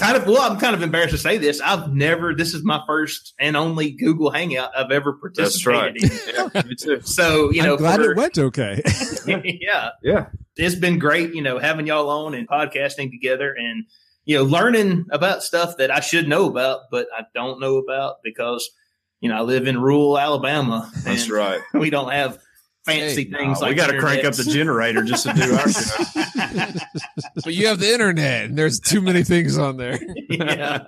[0.00, 1.60] kind of, well, I'm kind of embarrassed to say this.
[1.60, 5.94] I've never, this is my first and only Google Hangout I've ever That's right.
[5.94, 6.50] participated in.
[6.54, 7.00] Yeah, me too.
[7.02, 8.82] So, you know, I'm glad for- it went okay.
[9.60, 9.90] yeah.
[10.02, 10.26] Yeah.
[10.56, 13.84] it's been great, you know, having y'all on and podcasting together and,
[14.24, 18.16] you know, learning about stuff that I should know about, but I don't know about
[18.24, 18.68] because,
[19.20, 20.90] you know, I live in rural Alabama.
[21.04, 21.60] That's and right.
[21.74, 22.38] We don't have
[22.84, 25.68] fancy Hey, things like we got to crank up the generator just to do our
[25.68, 26.04] show.
[27.44, 29.98] But you have the internet, and there's too many things on there.
[30.28, 30.78] yeah.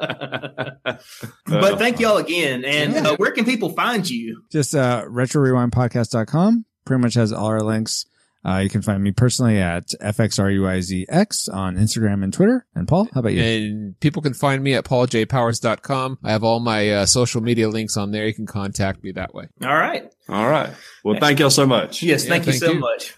[0.85, 2.65] but thank y'all again.
[2.65, 4.43] And uh, where can people find you?
[4.51, 8.07] Just uh, retrorewindpodcast.com pretty much has all our links.
[8.45, 12.67] Uh, you can find me personally at FXRUIZX on Instagram and Twitter.
[12.75, 13.43] And Paul, how about you?
[13.43, 16.19] And people can find me at pauljpowers.com.
[16.25, 18.27] I have all my uh, social media links on there.
[18.27, 19.47] You can contact me that way.
[19.63, 20.11] All right.
[20.29, 20.71] All right.
[21.05, 22.03] Well, thank y'all so much.
[22.03, 22.81] Yes, Yeah, thank you thank so you.
[22.81, 23.15] much.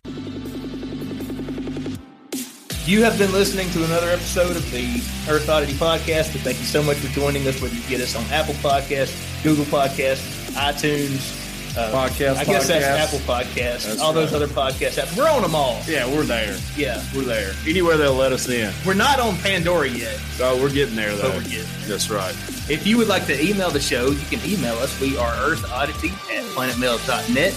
[2.86, 4.96] You have been listening to another episode of the
[5.32, 6.32] Earth Oddity Podcast.
[6.34, 9.42] And thank you so much for joining us, whether you get us on Apple Podcasts,
[9.42, 11.40] Google Podcasts, iTunes,
[11.76, 12.84] uh, Podcast, I guess that's.
[12.84, 15.16] Apple Podcasts, That's all those other podcast apps.
[15.16, 15.80] We're on them all.
[15.86, 16.56] Yeah, we're there.
[16.76, 17.02] Yeah.
[17.14, 17.52] We're there.
[17.66, 18.72] Anywhere they'll let us in.
[18.86, 21.22] We're not on Pandora yet, Oh, we're getting there, though.
[21.22, 21.88] but we're getting there.
[21.88, 22.34] That's right.
[22.70, 24.98] If you would like to email the show, you can email us.
[25.00, 27.52] We are earthoddity at planetmail.net.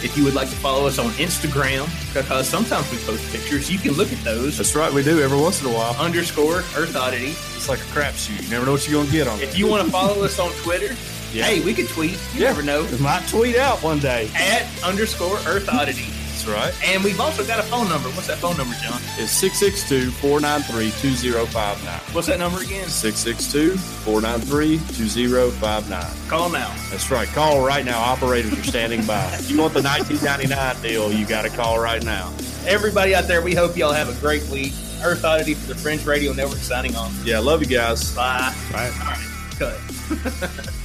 [0.00, 3.78] If you would like to follow us on Instagram, because sometimes we post pictures, you
[3.78, 4.56] can look at those.
[4.56, 4.92] That's right.
[4.92, 5.94] We do every once in a while.
[5.96, 7.30] Underscore Earth Oddity.
[7.56, 8.40] It's like a crapshoot.
[8.44, 10.38] You never know what you're going to get on If you want to follow us
[10.38, 10.94] on Twitter,
[11.32, 11.44] Yeah.
[11.44, 12.12] hey, we could tweet.
[12.34, 12.48] You Yeah.
[12.48, 12.84] never know.
[12.84, 14.30] It might tweet out one day.
[14.34, 16.06] At underscore Earth Oddity.
[16.30, 16.72] That's right.
[16.86, 18.08] And we've also got a phone number.
[18.10, 19.00] What's that phone number, John?
[19.18, 22.00] It's 662 493 2059.
[22.14, 22.88] What's that number again?
[22.88, 26.06] 662 493 2059.
[26.28, 26.72] Call now.
[26.90, 27.26] That's right.
[27.28, 27.98] Call right now.
[28.00, 29.24] Operators are standing by.
[29.38, 32.32] If you want the 1999 deal, you got to call right now.
[32.66, 34.72] Everybody out there, we hope y'all have a great week.
[35.02, 37.12] Earth Oddity for the French Radio Network signing off.
[37.24, 38.14] Yeah, love you guys.
[38.14, 38.54] Bye.
[38.72, 38.92] Bye.
[39.00, 39.26] All right,
[39.58, 40.68] cut.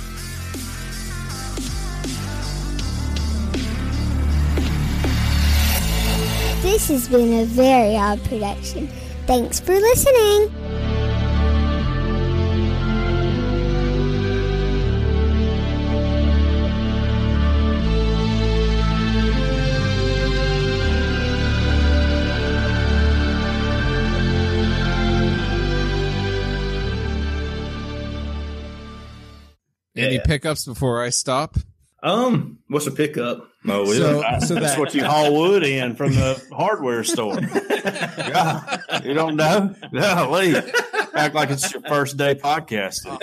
[6.64, 8.88] This has been a very odd production.
[9.28, 10.50] Thanks for listening.
[29.96, 30.24] Any Yeah.
[30.26, 31.58] pickups before I stop?
[32.02, 33.48] Um, what's a pickup?
[33.66, 37.40] No, So- I- so that's that- what you haul wood in from the hardware store.
[37.84, 39.76] Yeah, you don't know?
[39.92, 40.56] No, Lee.
[41.16, 43.20] Act like it's your first day podcasting.